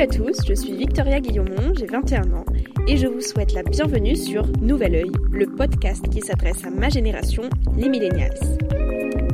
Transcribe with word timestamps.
Salut 0.00 0.12
à 0.12 0.16
tous, 0.16 0.46
je 0.48 0.54
suis 0.54 0.72
Victoria 0.72 1.20
Guillaumont, 1.20 1.74
j'ai 1.78 1.84
21 1.84 2.32
ans 2.32 2.46
et 2.88 2.96
je 2.96 3.06
vous 3.06 3.20
souhaite 3.20 3.52
la 3.52 3.62
bienvenue 3.62 4.16
sur 4.16 4.46
Nouvel 4.62 4.94
Oeil, 4.94 5.12
le 5.30 5.44
podcast 5.44 6.08
qui 6.08 6.22
s'adresse 6.22 6.64
à 6.64 6.70
ma 6.70 6.88
génération, 6.88 7.42
les 7.76 7.86
millennials. 7.90 8.32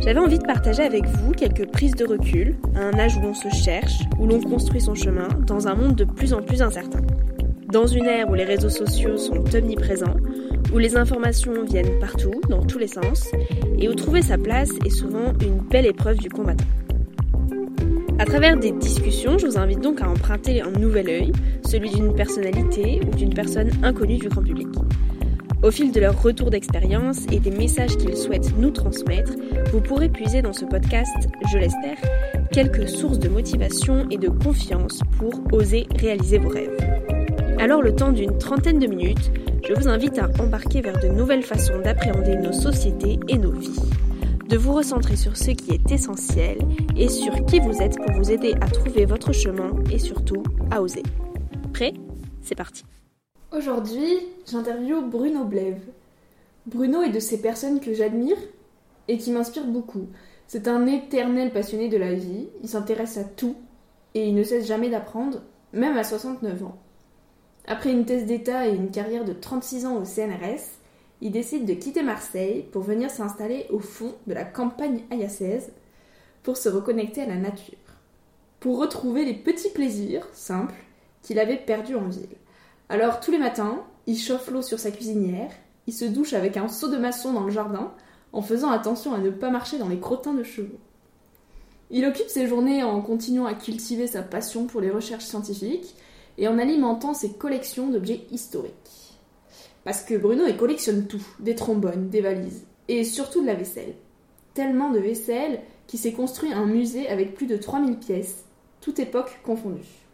J'avais 0.00 0.19
envie 0.19 0.41
de 0.41 0.45
partager 0.45 0.83
avec 0.83 1.06
vous 1.06 1.31
quelques 1.31 1.70
prises 1.70 1.95
de 1.95 2.05
recul, 2.05 2.56
à 2.75 2.81
un 2.81 2.98
âge 2.98 3.17
où 3.17 3.20
l'on 3.20 3.34
se 3.34 3.48
cherche, 3.48 4.00
où 4.19 4.27
l'on 4.27 4.41
construit 4.41 4.81
son 4.81 4.97
chemin, 4.97 5.28
dans 5.47 5.69
un 5.69 5.77
monde 5.77 5.95
de 5.95 6.05
plus 6.05 6.34
en 6.34 6.42
plus 6.42 6.61
incertain. 6.61 7.03
Dans 7.73 7.86
une 7.86 8.06
ère 8.06 8.28
où 8.28 8.34
les 8.34 8.42
réseaux 8.42 8.69
sociaux 8.69 9.19
sont 9.19 9.45
omniprésents, 9.55 10.17
où 10.75 10.78
les 10.78 10.97
informations 10.97 11.62
viennent 11.62 12.01
partout, 12.01 12.41
dans 12.48 12.64
tous 12.64 12.78
les 12.78 12.89
sens, 12.89 13.30
et 13.78 13.89
où 13.89 13.95
trouver 13.95 14.20
sa 14.20 14.36
place 14.36 14.70
est 14.84 14.91
souvent 14.91 15.33
une 15.41 15.58
belle 15.70 15.86
épreuve 15.86 16.17
du 16.17 16.28
combattant. 16.28 16.67
À 18.19 18.25
travers 18.25 18.56
des 18.56 18.72
discussions, 18.72 19.36
je 19.36 19.47
vous 19.47 19.59
invite 19.59 19.81
donc 19.81 20.00
à 20.00 20.09
emprunter 20.09 20.62
un 20.62 20.70
nouvel 20.70 21.11
œil, 21.11 21.33
celui 21.67 21.91
d'une 21.91 22.14
personnalité 22.14 23.00
ou 23.06 23.14
d'une 23.14 23.34
personne 23.34 23.70
inconnue 23.83 24.17
du 24.17 24.31
grand 24.31 24.42
public. 24.42 24.69
Au 25.62 25.70
fil 25.70 25.92
de 25.92 26.00
leur 26.00 26.23
retour 26.23 26.48
d'expérience 26.48 27.27
et 27.31 27.41
des 27.41 27.50
messages 27.50 27.95
qu'ils 27.98 28.17
souhaitent 28.17 28.56
nous 28.56 28.70
transmettre, 28.70 29.33
vous 29.70 29.83
pourrez 29.83 30.08
puiser 30.08 30.41
dans 30.41 30.55
ce 30.55 30.64
podcast, 30.64 31.28
je 31.53 31.58
l'espère, 31.58 31.98
quelques 32.53 32.89
sources 32.89 33.19
de 33.19 33.28
motivation 33.28 34.06
et 34.11 34.17
de 34.17 34.28
confiance 34.28 35.01
pour 35.19 35.34
oser 35.53 35.86
réaliser 35.98 36.39
vos 36.39 36.48
rêves. 36.48 36.77
Alors 37.58 37.83
le 37.83 37.95
temps 37.95 38.12
d'une 38.12 38.39
trentaine 38.39 38.79
de 38.79 38.86
minutes, 38.86 39.30
je 39.68 39.74
vous 39.74 39.89
invite 39.89 40.18
à 40.18 40.30
embarquer 40.41 40.80
vers 40.80 40.98
de 40.98 41.08
nouvelles 41.08 41.42
façons 41.42 41.80
d'appréhender 41.80 42.36
nos 42.36 42.52
sociétés 42.52 43.20
et 43.29 43.36
nos 43.36 43.52
vies 43.52 43.79
de 44.48 44.57
vous 44.57 44.73
recentrer 44.73 45.17
sur 45.17 45.36
ce 45.36 45.51
qui 45.51 45.73
est 45.73 45.90
essentiel 45.90 46.58
et 46.96 47.08
sur 47.08 47.45
qui 47.46 47.58
vous 47.61 47.83
êtes 47.83 47.96
pour 47.96 48.12
vous 48.12 48.30
aider 48.30 48.55
à 48.61 48.68
trouver 48.68 49.05
votre 49.05 49.33
chemin 49.33 49.70
et 49.90 49.98
surtout 49.98 50.42
à 50.70 50.83
oser. 50.83 51.02
Prêt? 51.73 51.95
C'est 52.42 52.55
parti. 52.55 52.85
Aujourd'hui, 53.52 54.08
j'interviewe 54.46 55.02
Bruno 55.02 55.45
Bleve. 55.45 55.83
Bruno 56.67 57.02
est 57.02 57.11
de 57.11 57.20
ces 57.20 57.40
personnes 57.40 57.80
que 57.80 57.95
j'admire 57.95 58.36
et 59.08 59.18
qui 59.18 59.33
m'inspirent 59.33 59.67
beaucoup. 59.67 60.06
C'est 60.46 60.68
un 60.68 60.86
éternel 60.86 61.52
passionné 61.52 61.89
de 61.89 61.96
la 61.96 62.14
vie, 62.14 62.48
il 62.62 62.68
s'intéresse 62.68 63.18
à 63.18 63.24
tout 63.24 63.56
et 64.14 64.29
il 64.29 64.35
ne 64.35 64.45
cesse 64.45 64.67
jamais 64.67 64.90
d'apprendre, 64.90 65.42
même 65.73 65.96
à 65.96 66.05
69 66.05 66.64
ans. 66.64 66.77
Après 67.67 67.90
une 67.90 68.05
thèse 68.05 68.27
d'État 68.27 68.68
et 68.68 68.74
une 68.74 68.90
carrière 68.90 69.24
de 69.24 69.33
36 69.33 69.86
ans 69.86 69.96
au 69.96 70.05
CNRS, 70.05 70.79
il 71.21 71.33
décide 71.33 71.65
de 71.65 71.75
quitter 71.75 72.03
Marseille 72.03 72.65
pour 72.73 72.83
venir 72.83 73.11
s'installer 73.11 73.67
au 73.71 73.79
fond 73.79 74.15
de 74.27 74.35
la 74.35 74.45
campagne 74.45 75.03
ayasaise 75.11 75.73
pour 76.43 76.57
se 76.57 76.69
reconnecter 76.69 77.23
à 77.23 77.27
la 77.27 77.37
nature, 77.37 77.75
pour 78.61 78.79
retrouver 78.79 79.25
les 79.25 79.35
petits 79.35 79.71
plaisirs 79.71 80.29
simples 80.33 80.75
qu'il 81.23 81.39
avait 81.39 81.57
perdus 81.57 81.97
en 81.97 82.09
ville. 82.09 82.29
Alors 82.89 83.21
tous 83.21 83.33
les 83.33 83.39
matins, 83.39 83.83
il 84.07 84.19
chauffe 84.19 84.51
l'eau 84.51 84.63
sur 84.63 84.79
sa 84.79 84.91
cuisinière, 84.91 85.51
il 85.87 85.93
se 85.93 86.05
douche 86.05 86.35
avec 86.35 86.57
un 86.57 86.69
seau 86.69 86.89
de 86.89 86.97
maçon 86.97 87.33
dans 87.33 87.45
le 87.45 87.51
jardin 87.51 87.93
en 88.33 88.43
faisant 88.43 88.71
attention 88.71 89.15
à 89.15 89.19
ne 89.19 89.31
pas 89.31 89.51
marcher 89.51 89.79
dans 89.79 89.89
les 89.89 89.98
crottins 89.98 90.35
de 90.35 90.43
chevaux. 90.43 90.79
Il 91.91 92.05
occupe 92.05 92.29
ses 92.29 92.47
journées 92.47 92.83
en 92.83 93.01
continuant 93.01 93.47
à 93.47 93.55
cultiver 93.55 94.07
sa 94.07 94.23
passion 94.23 94.67
pour 94.67 94.81
les 94.81 94.91
recherches 94.91 95.25
scientifiques 95.25 95.95
et 96.37 96.48
en 96.48 96.59
alimentant 96.59 97.15
ses 97.15 97.33
collections 97.33 97.89
d'objets 97.89 98.27
historiques. 98.31 99.05
Parce 99.86 100.02
que 100.02 100.17
Bruno, 100.17 100.42
il 100.48 100.57
collectionne 100.57 101.07
tout. 101.07 101.24
Des 101.39 101.55
trombones, 101.55 102.11
des 102.11 102.20
valises. 102.20 102.64
Et 102.89 103.05
surtout 103.05 103.41
de 103.41 103.47
la 103.47 103.55
vaisselle. 103.55 103.95
Tellement 104.52 104.91
de 104.91 104.98
vaisselle 104.98 105.61
qu'il 105.86 106.01
s'est 106.01 106.13
construit 106.13 106.52
un 106.52 106.67
musée 106.67 107.08
avec 107.08 107.35
plus 107.35 107.47
de 107.47 107.57
3000 107.57 107.97
pièces, 107.97 108.47
toute 108.80 108.98
époque 108.98 109.39
confondue. 109.45 110.08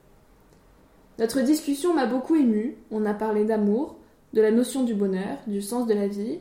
Notre 1.18 1.40
discussion 1.40 1.94
m'a 1.94 2.04
beaucoup 2.04 2.36
émue. 2.36 2.76
On 2.90 3.06
a 3.06 3.14
parlé 3.14 3.46
d'amour, 3.46 3.96
de 4.34 4.42
la 4.42 4.50
notion 4.50 4.82
du 4.82 4.92
bonheur, 4.92 5.38
du 5.46 5.62
sens 5.62 5.86
de 5.86 5.94
la 5.94 6.06
vie. 6.06 6.40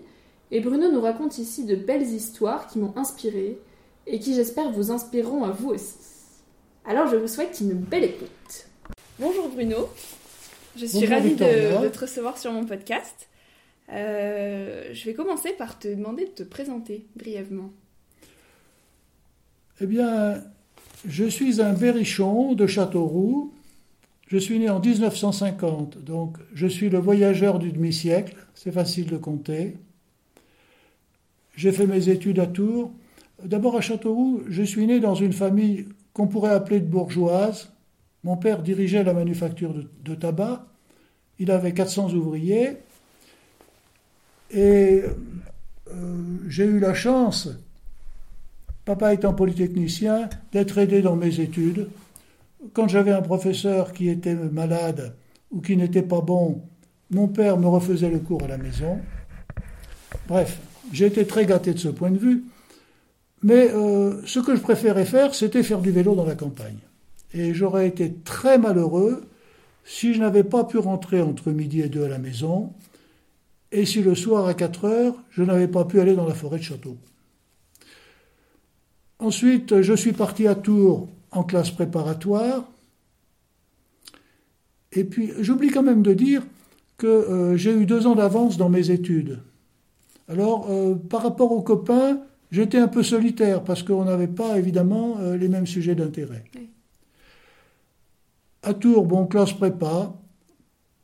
Et 0.52 0.59
Bruno 0.59 0.92
nous 0.92 1.02
raconte 1.02 1.38
ici 1.38 1.63
de 1.63 1.78
belles 1.78 2.02
histoires 2.02 2.68
qui 2.68 2.80
m'ont 2.80 2.94
inspiré 2.98 3.62
et 4.08 4.19
qui 4.19 4.34
j'espère 4.34 4.74
vous 4.74 4.92
inspireront 4.92 5.46
à 5.46 5.52
vous 5.52 5.69
aussi. 5.69 5.96
Alors 6.84 7.08
je 7.08 7.16
vous 7.16 7.30
souhaite 7.30 7.62
une 7.62 7.75
belle 7.75 8.03
écoute. 8.03 8.68
Bonjour 9.19 9.48
Bruno. 9.48 9.88
Je 10.78 10.86
suis 10.86 11.06
ravie 11.06 11.36
de, 11.36 11.88
te 11.90 12.00
recevoir 12.00 12.38
sur 12.38 12.52
mon 12.52 12.66
podcast. 12.66 13.30
Euh, 13.92 14.90
je 14.94 15.06
vais 15.06 15.14
commencer 15.14 15.52
par 15.52 15.80
te 15.80 15.88
demander 15.88 16.26
de 16.26 16.32
te 16.32 16.44
présenter 16.44 17.06
brièvement. 17.16 17.72
Eh 19.81 19.86
bien, 19.86 20.44
je 21.08 21.26
suis 21.26 21.62
un 21.62 21.74
berrichon 21.74 22.54
de 22.54 22.68
Châteauroux. 22.68 23.54
Je 24.28 24.38
suis 24.38 24.60
né 24.60 24.70
en 24.70 24.80
1950, 24.80 25.98
donc 26.06 26.38
je 26.54 26.68
suis 26.68 26.90
le 26.90 27.00
voyageur 27.00 27.60
du 27.60 27.74
demi-siècle, 27.74 28.38
c'est 28.54 28.72
facile 28.72 29.08
de 29.08 29.18
compter. 29.18 29.76
J'ai 31.58 31.74
fait 31.74 31.86
mes 31.86 32.08
études 32.08 32.40
à 32.40 32.48
Tours. 32.48 32.92
D'abord 33.44 33.76
à 33.76 33.81
Châteauroux, 33.81 34.42
je 34.48 34.64
suis 34.64 34.88
né 34.88 35.02
dans 35.02 35.16
une 35.16 35.34
famille 35.34 35.88
qu'on 36.14 36.28
pourrait 36.28 36.52
appeler 36.52 36.80
de 36.80 36.86
bourgeoise. 36.86 37.74
Mon 38.24 38.38
père 38.38 38.62
dirigeait 38.62 39.04
la 39.04 39.14
manufacture 39.14 39.74
de, 40.04 40.16
tabac. 40.16 40.66
Il 41.40 41.52
avait 41.52 41.74
400 41.74 42.14
ouvriers. 42.14 42.78
Et 44.52 45.04
euh, 45.92 46.38
j'ai 46.48 46.66
eu 46.66 46.80
la 46.80 46.94
chance, 46.94 47.50
papa 48.86 49.14
étant 49.14 49.34
polytechnicien, 49.34 50.30
d'être 50.51 50.78
aidé 50.78 51.01
dans 51.01 51.16
mes 51.16 51.40
études. 51.40 51.90
Quand 52.74 52.88
j'avais 52.88 53.12
un 53.12 53.22
professeur 53.22 53.92
qui 53.94 54.10
était 54.10 54.36
malade 54.36 55.16
ou 55.50 55.62
qui 55.62 55.75
n'était 55.78 56.04
pas 56.04 56.22
bon, 56.22 56.62
mon 57.10 57.28
père 57.28 57.57
me 57.57 57.68
refaisait 57.68 58.10
le 58.10 58.19
cours 58.19 58.44
à 58.44 58.48
la 58.48 58.57
maison. 58.57 59.00
Bref, 60.28 60.60
j'ai 60.92 61.07
été 61.07 61.25
très 61.25 61.45
gâté 61.45 61.74
de 61.74 61.80
ce 61.80 61.90
point 61.90 62.12
de 62.12 62.18
vue. 62.18 62.44
Mais 63.44 63.72
euh, 63.72 64.22
ce 64.25 64.40
que 64.40 64.56
je 64.56 64.62
préférais 64.62 65.06
faire, 65.06 65.34
c'était 65.34 65.63
faire 65.63 65.80
du 65.80 65.92
vélo 65.92 66.13
dans 66.13 66.25
la 66.25 66.36
campagne. 66.36 66.78
Et 67.33 67.54
j'aurais 67.54 67.88
été 67.88 68.13
très 68.24 68.57
malheureux 68.57 69.24
si 69.83 70.13
je 70.13 70.19
n'avais 70.19 70.44
pas 70.44 70.63
pu 70.63 70.78
rentrer 70.78 71.22
entre 71.22 71.51
midi 71.51 71.81
et 71.81 71.89
deux 71.89 72.04
à 72.04 72.07
la 72.07 72.19
maison, 72.19 72.74
et 73.72 73.86
si 73.86 74.01
le 74.01 74.16
soir 74.16 74.48
à 74.48 74.54
4 74.54 74.86
heures, 74.86 75.16
je 75.30 75.44
n'avais 75.44 75.68
pas 75.68 75.86
pu 75.86 76.00
aller 76.00 76.16
dans 76.16 76.28
la 76.28 76.33
forêt 76.33 76.60
de 76.60 76.63
Château. 76.63 76.98
Ensuite, 79.19 79.81
je 79.81 79.94
suis 79.94 80.13
parti 80.13 80.48
à 80.48 80.56
Tours 80.56 81.07
en 81.31 81.44
classe 81.44 81.72
préparatoire. 81.72 82.66
Et 84.92 85.06
puis, 85.06 85.31
j'oublie 85.39 85.69
quand 85.69 85.83
même 85.83 86.01
de 86.01 86.13
dire 86.13 86.44
que 86.98 87.07
euh, 87.07 87.56
j'ai 87.56 87.72
eu 87.72 87.86
deux 87.86 88.07
ans 88.07 88.16
d'avance 88.16 88.57
dans 88.57 88.69
mes 88.69 88.92
études. 88.92 89.39
Alors, 90.28 90.68
euh, 90.69 90.95
par 90.95 91.24
rapport 91.24 91.51
aux 91.51 91.62
copains, 91.62 92.19
j'étais 92.51 92.78
un 92.78 92.88
peu 92.88 93.04
solitaire 93.04 93.63
parce 93.63 93.83
qu'on 93.83 94.06
n'avait 94.06 94.28
pas 94.28 94.57
évidemment 94.57 95.18
euh, 95.19 95.38
les 95.38 95.48
mêmes 95.48 95.68
sujets 95.68 95.95
d'intérêt. 95.95 96.44
À 98.63 98.74
Tours, 98.74 99.06
bon, 99.06 99.25
classe 99.25 99.54
prépa, 99.54 100.13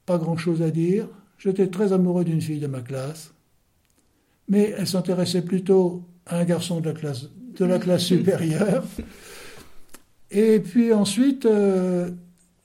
pas 0.06 0.18
grand-chose 0.18 0.62
à 0.62 0.70
dire. 0.70 1.08
J'étais 1.40 1.68
très 1.68 1.92
amoureux 1.92 2.24
d'une 2.24 2.42
fille 2.42 2.60
de 2.60 2.68
ma 2.68 2.82
classe, 2.82 3.34
mais 4.48 4.74
elle 4.78 4.88
s'intéressait 4.88 5.42
plutôt 5.44 6.04
à 6.26 6.40
un 6.40 6.46
garçon 6.46 6.80
de 6.80 6.90
la 6.90 6.94
classe, 6.94 7.30
de 7.58 7.66
la 7.66 7.80
classe 7.80 8.04
supérieure. 8.06 8.84
Et 10.30 10.60
puis 10.60 10.94
ensuite, 10.94 11.46
euh, 11.46 12.12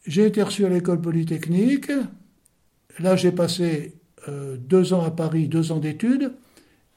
j'ai 0.06 0.26
été 0.26 0.42
reçu 0.42 0.64
à 0.66 0.68
l'école 0.68 1.00
polytechnique. 1.00 1.90
Là, 2.98 3.16
j'ai 3.16 3.32
passé 3.32 3.94
euh, 4.28 4.56
deux 4.56 4.92
ans 4.92 5.04
à 5.04 5.10
Paris, 5.10 5.48
deux 5.48 5.72
ans 5.72 5.78
d'études. 5.78 6.32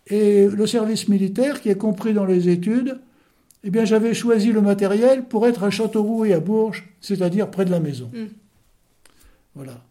Et 0.07 0.48
le 0.48 0.68
service 0.68 1.07
militaire, 1.07 1.62
qui 1.62 1.69
est 1.69 1.77
compris 1.77 2.13
dans 2.13 2.25
les 2.25 2.50
études, 2.50 3.00
eh 3.67 3.71
bien, 3.71 3.83
j'avais 3.83 4.13
choisi 4.13 4.51
le 4.51 4.62
matériel 4.62 5.25
pour 5.25 5.47
être 5.47 5.63
à 5.63 5.71
Châteauroux 5.71 6.23
et 6.23 6.33
à 6.33 6.39
Bourges, 6.39 6.88
c'est-à-dire 7.01 7.50
près 7.50 7.65
de 7.65 7.71
la 7.71 7.79
maison. 7.79 8.12
Mm. 8.13 8.25
Voilà. 9.56 9.81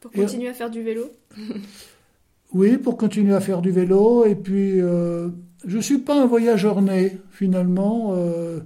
Pour 0.00 0.10
Et- 0.14 0.20
continuer 0.20 0.48
à 0.48 0.54
faire 0.54 0.68
du 0.70 0.82
vélo 0.82 1.10
Oui, 2.52 2.76
pour 2.76 2.98
continuer 2.98 3.32
à 3.32 3.40
faire 3.40 3.62
du 3.62 3.70
vélo. 3.70 4.26
Et 4.26 4.34
puis, 4.34 4.78
euh, 4.82 5.30
je 5.66 5.78
ne 5.78 5.82
suis 5.82 5.96
pas 5.96 6.20
un 6.22 6.26
voyageur 6.26 6.82
né, 6.82 7.16
finalement. 7.30 8.12
Euh, 8.14 8.60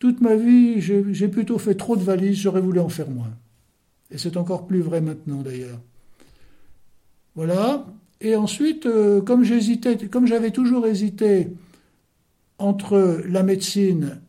toute 0.00 0.20
ma 0.20 0.34
vie, 0.34 0.80
j'ai 0.80 1.04
j'ai 1.14 1.28
plutôt 1.28 1.58
fait 1.58 1.76
trop 1.76 1.94
de 1.94 2.02
valises, 2.02 2.38
j'aurais 2.38 2.60
voulu 2.60 2.80
en 2.80 2.88
faire 2.88 3.08
moins. 3.08 3.30
Et 4.10 4.18
c'est 4.18 4.36
encore 4.36 4.66
plus 4.66 4.80
vrai 4.80 5.00
maintenant, 5.00 5.42
d'ailleurs. 5.42 5.78
Voilà. 7.36 7.86
Et 8.20 8.34
ensuite, 8.34 8.86
euh, 8.86 9.20
comme 9.20 9.44
j'hésitais, 9.44 9.96
comme 10.08 10.26
j'avais 10.26 10.50
toujours 10.50 10.84
hésité 10.86 11.48
entre 12.58 13.22
la 13.28 13.42
médecine 13.42 14.20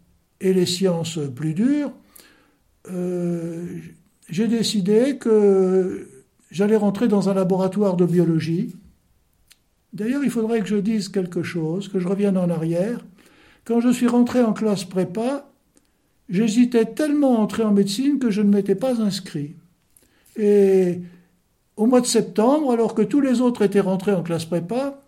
et 0.42 0.54
les 0.54 0.66
sciences 0.66 1.20
plus 1.36 1.54
dures, 1.54 1.92
euh, 2.92 3.66
j'ai 4.30 4.48
décidé 4.48 5.18
que 5.18 6.08
j'allais 6.52 6.76
rentrer 6.76 7.08
dans 7.08 7.30
un 7.30 7.34
laboratoire 7.34 7.96
de 7.96 8.06
biologie. 8.06 8.76
D'ailleurs, 9.94 10.24
il 10.24 10.30
faudrait 10.30 10.62
que 10.62 10.68
je 10.68 10.76
dise 10.76 11.10
quelque 11.10 11.44
chose, 11.44 11.88
que 11.88 12.00
je 12.00 12.08
revienne 12.08 12.38
en 12.38 12.50
arrière. 12.50 13.06
Quand 13.64 13.80
je 13.80 13.90
suis 13.90 14.08
rentré 14.08 14.42
en 14.42 14.54
classe 14.54 14.84
prépa, 14.84 15.50
j'hésitais 16.30 16.86
tellement 16.86 17.38
à 17.38 17.42
entrer 17.42 17.64
en 17.64 17.72
médecine 17.72 18.20
que 18.20 18.30
je 18.30 18.42
ne 18.42 18.50
m'étais 18.50 18.76
pas 18.76 19.02
inscrit. 19.02 19.56
Et 20.38 21.00
au 21.78 21.86
mois 21.86 22.02
de 22.02 22.06
septembre, 22.06 22.72
alors 22.72 22.94
que 22.94 23.02
tous 23.02 23.22
les 23.22 23.42
autres 23.42 23.62
étaient 23.62 23.80
rentrés 23.80 24.14
en 24.14 24.24
classe 24.24 24.46
prépa, 24.46 25.05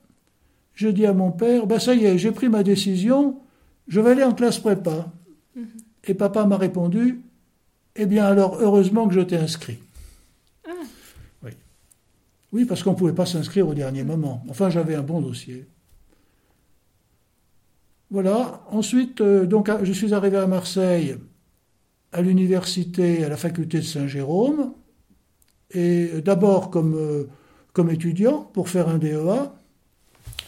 je 0.78 0.90
dis 0.90 1.08
à 1.08 1.14
mon 1.14 1.32
père, 1.32 1.66
bah 1.66 1.80
ça 1.80 1.96
y 1.96 2.06
est, 2.06 2.20
j'ai 2.20 2.32
pris 2.32 2.50
ma 2.50 2.62
décision, 2.62 3.40
je 3.88 4.00
vais 4.00 4.12
aller 4.12 4.24
en 4.24 4.34
classe 4.34 4.60
prépa. 4.60 5.12
Et 6.04 6.14
papa 6.14 6.46
m'a 6.46 6.56
répondu, 6.56 7.22
eh 7.96 8.06
bien 8.06 8.26
alors 8.26 8.60
heureusement 8.62 9.08
que 9.08 9.16
je 9.16 9.22
t'ai 9.22 9.38
inscrit. 9.38 9.80
Ah. 10.68 10.74
Oui. 11.44 11.52
Oui, 12.54 12.66
parce 12.66 12.84
qu'on 12.84 12.92
ne 12.92 12.96
pouvait 12.96 13.14
pas 13.14 13.26
s'inscrire 13.26 13.68
au 13.68 13.74
dernier 13.74 14.04
moment. 14.04 14.46
Enfin, 14.50 14.70
j'avais 14.70 14.94
un 14.94 15.02
bon 15.02 15.20
dossier. 15.20 15.66
Voilà. 18.12 18.62
Ensuite, 18.70 19.20
euh, 19.22 19.48
donc, 19.48 19.72
je 19.82 19.92
suis 19.92 20.14
arrivé 20.14 20.38
à 20.38 20.46
Marseille, 20.46 21.18
à 22.12 22.22
l'université, 22.22 23.26
à 23.26 23.30
la 23.30 23.36
faculté 23.36 23.80
de 23.80 23.84
Saint-Jérôme, 23.84 24.74
et 25.72 26.12
euh, 26.14 26.22
d'abord 26.22 26.70
comme, 26.70 26.94
euh, 26.96 27.28
comme 27.74 27.90
étudiant 27.90 28.44
pour 28.54 28.70
faire 28.70 28.90
un 28.90 29.00
DEA. 29.00 29.54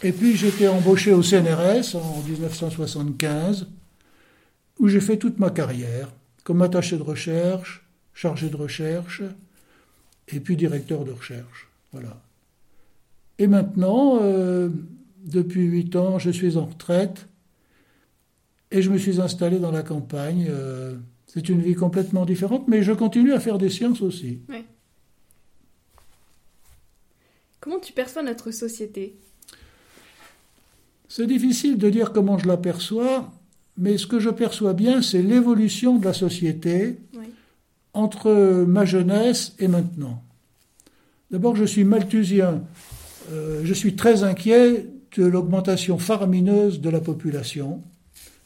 Et 0.02 0.12
puis 0.12 0.36
j'étais 0.36 0.68
embauché 0.68 1.12
au 1.14 1.22
CNRS 1.22 1.96
en 1.96 2.22
1975, 2.24 3.68
où 4.80 4.88
j'ai 4.88 5.02
fait 5.02 5.18
toute 5.18 5.40
ma 5.40 5.50
carrière, 5.50 6.10
comme 6.44 6.62
attaché 6.62 6.98
de 6.98 7.04
recherche, 7.04 7.86
chargé 8.14 8.50
de 8.50 8.56
recherche, 8.56 9.22
et 10.30 10.40
puis 10.40 10.56
directeur 10.56 11.04
de 11.04 11.12
recherche. 11.12 11.68
Voilà. 11.92 12.22
Et 13.40 13.48
maintenant, 13.48 14.20
euh, 14.22 14.70
depuis 15.26 15.64
huit 15.64 15.96
ans, 15.96 16.20
je 16.20 16.30
suis 16.30 16.58
en 16.58 16.66
retraite 16.66 17.28
et 18.72 18.82
je 18.82 18.90
me 18.90 18.98
suis 18.98 19.20
installé 19.20 19.60
dans 19.60 19.72
la 19.72 19.84
campagne. 19.84 20.48
euh, 20.50 20.96
c'est 21.28 21.48
une 21.50 21.62
vie 21.62 21.76
complètement 21.76 22.26
différente, 22.26 22.68
mais 22.68 22.82
je 22.82 22.92
continue 22.92 23.34
à 23.34 23.40
faire 23.40 23.58
des 23.60 23.70
sciences 23.70 24.02
aussi. 24.02 24.40
Comment 27.60 27.80
tu 27.80 27.94
perçois 27.94 28.24
notre 28.24 28.52
société? 28.52 29.16
C'est 31.10 31.28
difficile 31.28 31.78
de 31.78 31.90
dire 31.90 32.12
comment 32.14 32.38
je 32.38 32.48
l'aperçois, 32.48 33.32
mais 33.78 33.98
ce 33.98 34.08
que 34.08 34.20
je 34.20 34.30
perçois 34.30 34.74
bien, 34.74 35.02
c'est 35.02 35.22
l'évolution 35.22 35.98
de 35.98 36.06
la 36.06 36.14
société 36.14 36.98
Oui. 37.18 37.26
entre 37.94 38.64
ma 38.68 38.86
jeunesse 38.86 39.54
et 39.60 39.68
maintenant. 39.68 40.22
D'abord, 41.32 41.56
je 41.56 41.66
suis 41.66 41.84
malthusien. 41.84 42.64
Euh, 43.32 43.62
je 43.64 43.74
suis 43.74 43.96
très 43.96 44.24
inquiet 44.24 44.86
de 45.18 45.26
l'augmentation 45.26 45.98
faramineuse 45.98 46.80
de 46.82 46.90
la 46.90 47.00
population. 47.00 47.82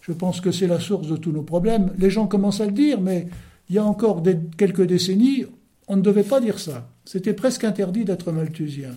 Je 0.01 0.11
pense 0.13 0.41
que 0.41 0.51
c'est 0.51 0.67
la 0.67 0.79
source 0.79 1.07
de 1.07 1.15
tous 1.17 1.31
nos 1.31 1.43
problèmes. 1.43 1.91
Les 1.97 2.09
gens 2.09 2.27
commencent 2.27 2.61
à 2.61 2.65
le 2.65 2.71
dire, 2.71 2.99
mais 3.01 3.27
il 3.69 3.75
y 3.75 3.79
a 3.79 3.85
encore 3.85 4.21
des- 4.21 4.37
quelques 4.57 4.85
décennies, 4.85 5.45
on 5.87 5.95
ne 5.97 6.01
devait 6.01 6.23
pas 6.23 6.39
dire 6.41 6.59
ça. 6.59 6.89
C'était 7.05 7.33
presque 7.33 7.63
interdit 7.65 8.05
d'être 8.05 8.31
malthusien. 8.31 8.91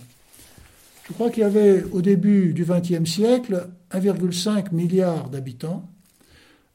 Je 1.07 1.13
crois 1.13 1.29
qu'il 1.29 1.43
y 1.43 1.45
avait 1.45 1.83
au 1.93 2.01
début 2.01 2.51
du 2.51 2.65
XXe 2.65 3.09
siècle 3.09 3.69
1,5 3.91 4.73
milliard 4.73 5.29
d'habitants 5.29 5.89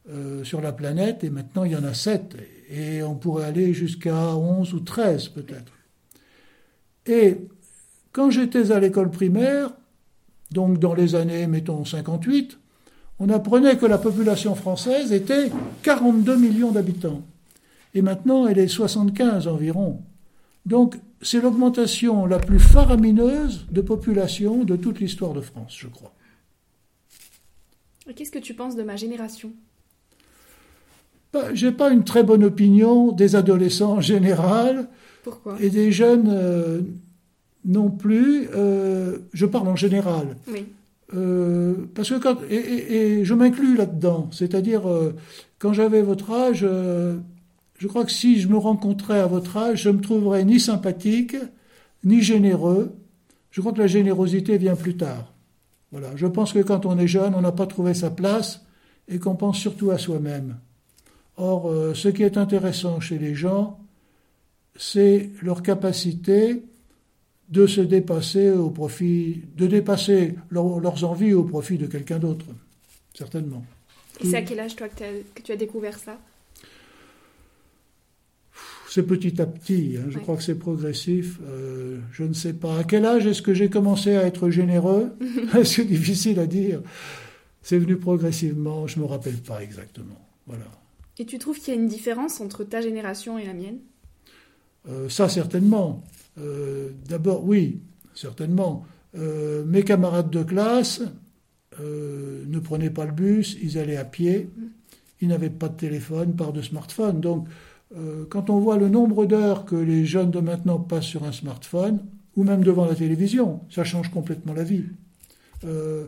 euh, 0.08 0.42
sur 0.42 0.62
la 0.62 0.72
planète, 0.72 1.22
et 1.22 1.28
maintenant 1.28 1.64
il 1.64 1.72
y 1.72 1.76
en 1.76 1.84
a 1.84 1.92
7, 1.92 2.36
et 2.70 3.02
on 3.02 3.14
pourrait 3.14 3.44
aller 3.44 3.74
jusqu'à 3.74 4.34
11 4.34 4.72
ou 4.72 4.80
13 4.80 5.28
peut-être. 5.28 5.72
Et 7.04 7.36
quand 8.12 8.30
j'étais 8.30 8.72
à 8.72 8.80
l'école 8.80 9.10
primaire, 9.10 9.70
donc 10.50 10.78
dans 10.78 10.94
les 10.94 11.14
années, 11.14 11.46
mettons, 11.46 11.84
58, 11.84 12.58
on 13.18 13.28
apprenait 13.28 13.76
que 13.76 13.86
la 13.86 13.98
population 13.98 14.54
française 14.54 15.12
était 15.12 15.50
42 15.82 16.36
millions 16.36 16.70
d'habitants. 16.70 17.22
Et 17.94 18.00
maintenant, 18.00 18.46
elle 18.46 18.58
est 18.58 18.68
75 18.68 19.46
environ. 19.46 20.00
Donc, 20.66 20.96
c'est 21.20 21.40
l'augmentation 21.40 22.26
la 22.26 22.38
plus 22.38 22.58
faramineuse 22.60 23.66
de 23.70 23.80
population 23.80 24.64
de 24.64 24.76
toute 24.76 25.00
l'histoire 25.00 25.32
de 25.32 25.40
France, 25.40 25.74
je 25.78 25.88
crois. 25.88 26.12
Et 28.08 28.14
qu'est-ce 28.14 28.30
que 28.30 28.38
tu 28.38 28.54
penses 28.54 28.76
de 28.76 28.82
ma 28.82 28.96
génération? 28.96 29.50
Bah, 31.32 31.54
J'ai 31.54 31.72
pas 31.72 31.90
une 31.90 32.04
très 32.04 32.22
bonne 32.22 32.44
opinion 32.44 33.12
des 33.12 33.36
adolescents 33.36 33.94
en 33.94 34.00
général 34.00 34.88
Pourquoi? 35.22 35.56
et 35.60 35.70
des 35.70 35.90
jeunes 35.92 36.28
euh, 36.30 36.80
non 37.64 37.90
plus. 37.90 38.48
Euh, 38.54 39.18
je 39.32 39.46
parle 39.46 39.68
en 39.68 39.76
général. 39.76 40.36
Oui. 40.48 40.66
Euh, 41.14 41.74
parce 41.94 42.08
que 42.10 42.18
quand, 42.18 42.38
et, 42.50 42.54
et- 42.56 42.94
et 43.20 43.24
je 43.24 43.34
m'inclus 43.34 43.76
là-dedans, 43.76 44.28
c'est-à-dire 44.32 44.82
quand 45.58 45.72
j'avais 45.72 46.02
votre 46.02 46.30
âge, 46.32 46.66
je 47.82 47.88
crois 47.88 48.04
que 48.04 48.12
si 48.12 48.40
je 48.40 48.46
me 48.46 48.56
rencontrais 48.56 49.18
à 49.18 49.26
votre 49.26 49.56
âge, 49.56 49.82
je 49.82 49.90
me 49.90 50.00
trouverais 50.00 50.44
ni 50.44 50.60
sympathique, 50.60 51.34
ni 52.04 52.22
généreux. 52.22 52.92
Je 53.50 53.60
crois 53.60 53.72
que 53.72 53.80
la 53.80 53.88
générosité 53.88 54.56
vient 54.56 54.76
plus 54.76 54.96
tard. 54.96 55.32
Voilà, 55.90 56.10
je 56.14 56.28
pense 56.28 56.52
que 56.52 56.60
quand 56.60 56.86
on 56.86 56.96
est 56.96 57.08
jeune, 57.08 57.34
on 57.34 57.40
n'a 57.40 57.50
pas 57.50 57.66
trouvé 57.66 57.92
sa 57.92 58.08
place 58.12 58.64
et 59.08 59.18
qu'on 59.18 59.34
pense 59.34 59.58
surtout 59.58 59.90
à 59.90 59.98
soi-même. 59.98 60.58
Or, 61.36 61.68
euh, 61.72 61.92
ce 61.92 62.06
qui 62.06 62.22
est 62.22 62.36
intéressant 62.36 63.00
chez 63.00 63.18
les 63.18 63.34
gens, 63.34 63.80
c'est 64.76 65.30
leur 65.42 65.60
capacité 65.64 66.62
de 67.48 67.66
se 67.66 67.80
dépasser 67.80 68.50
au 68.52 68.70
profit, 68.70 69.42
de 69.56 69.66
dépasser 69.66 70.36
leur- 70.50 70.78
leurs 70.78 71.02
envies 71.02 71.32
au 71.34 71.42
profit 71.42 71.78
de 71.78 71.86
quelqu'un 71.88 72.20
d'autre, 72.20 72.46
certainement. 73.12 73.64
Et 74.20 74.26
c'est 74.26 74.36
à 74.36 74.42
quel 74.42 74.60
âge, 74.60 74.76
toi, 74.76 74.86
que 74.88 75.42
tu 75.42 75.50
as 75.50 75.56
découvert 75.56 75.98
ça? 75.98 76.16
C'est 78.94 79.04
petit 79.04 79.40
à 79.40 79.46
petit, 79.46 79.96
hein, 79.98 80.04
je 80.10 80.16
Ouais. 80.18 80.22
crois 80.22 80.36
que 80.36 80.42
c'est 80.42 80.54
progressif. 80.58 81.38
euh, 81.48 81.98
je 82.12 82.24
ne 82.24 82.34
sais 82.34 82.52
pas. 82.52 82.78
À 82.80 82.84
quel 82.84 83.06
âge 83.06 83.26
est-ce 83.26 83.40
que 83.40 83.54
j'ai 83.54 83.70
commencé 83.70 84.14
à 84.16 84.24
être 84.26 84.50
généreux 84.50 85.12
C'est 85.64 85.86
difficile 85.86 86.38
à 86.38 86.46
dire. 86.46 86.82
C'est 87.62 87.78
venu 87.78 87.96
progressivement, 87.96 88.86
je 88.86 88.98
ne 88.98 89.04
me 89.04 89.08
rappelle 89.08 89.38
pas 89.38 89.62
exactement. 89.62 90.20
Voilà. 90.46 90.66
Et 91.18 91.24
tu 91.24 91.38
trouves 91.38 91.58
qu'il 91.58 91.72
y 91.72 91.76
a 91.76 91.80
une 91.80 91.88
différence 91.88 92.40
entre 92.42 92.64
ta 92.64 92.82
génération 92.82 93.38
et 93.38 93.46
la 93.46 93.54
mienne? 93.54 93.78
Euh, 94.90 95.08
ça, 95.08 95.28
certainement. 95.30 96.02
Euh, 96.38 96.90
D'abord, 97.08 97.44
oui, 97.46 97.80
certainement. 98.14 98.84
Mes 99.14 99.84
camarades 99.84 100.30
de 100.30 100.42
classe 100.42 101.00
ne 101.80 102.58
prenaient 102.58 102.90
pas 102.90 103.04
le 103.06 103.12
bus, 103.12 103.56
ils 103.62 103.78
allaient 103.78 103.96
à 103.96 104.04
pied, 104.06 104.48
ils 105.20 105.28
n'avaient 105.28 105.50
pas 105.50 105.68
de 105.68 105.76
téléphone, 105.76 106.34
pas 106.36 106.50
de 106.50 106.60
smartphone. 106.62 107.20
Donc, 107.20 107.46
euh, 107.96 108.24
quand 108.28 108.50
on 108.50 108.58
voit 108.58 108.78
le 108.78 108.88
nombre 108.88 109.26
d'heures 109.26 109.64
que 109.64 109.76
les 109.76 110.04
jeunes 110.04 110.30
de 110.30 110.40
maintenant 110.40 110.78
passent 110.78 111.06
sur 111.06 111.24
un 111.24 111.32
smartphone, 111.32 112.00
ou 112.36 112.44
même 112.44 112.64
devant 112.64 112.86
la 112.86 112.94
télévision, 112.94 113.60
ça 113.70 113.84
change 113.84 114.10
complètement 114.10 114.54
la 114.54 114.64
vie. 114.64 114.84
Euh, 115.64 116.06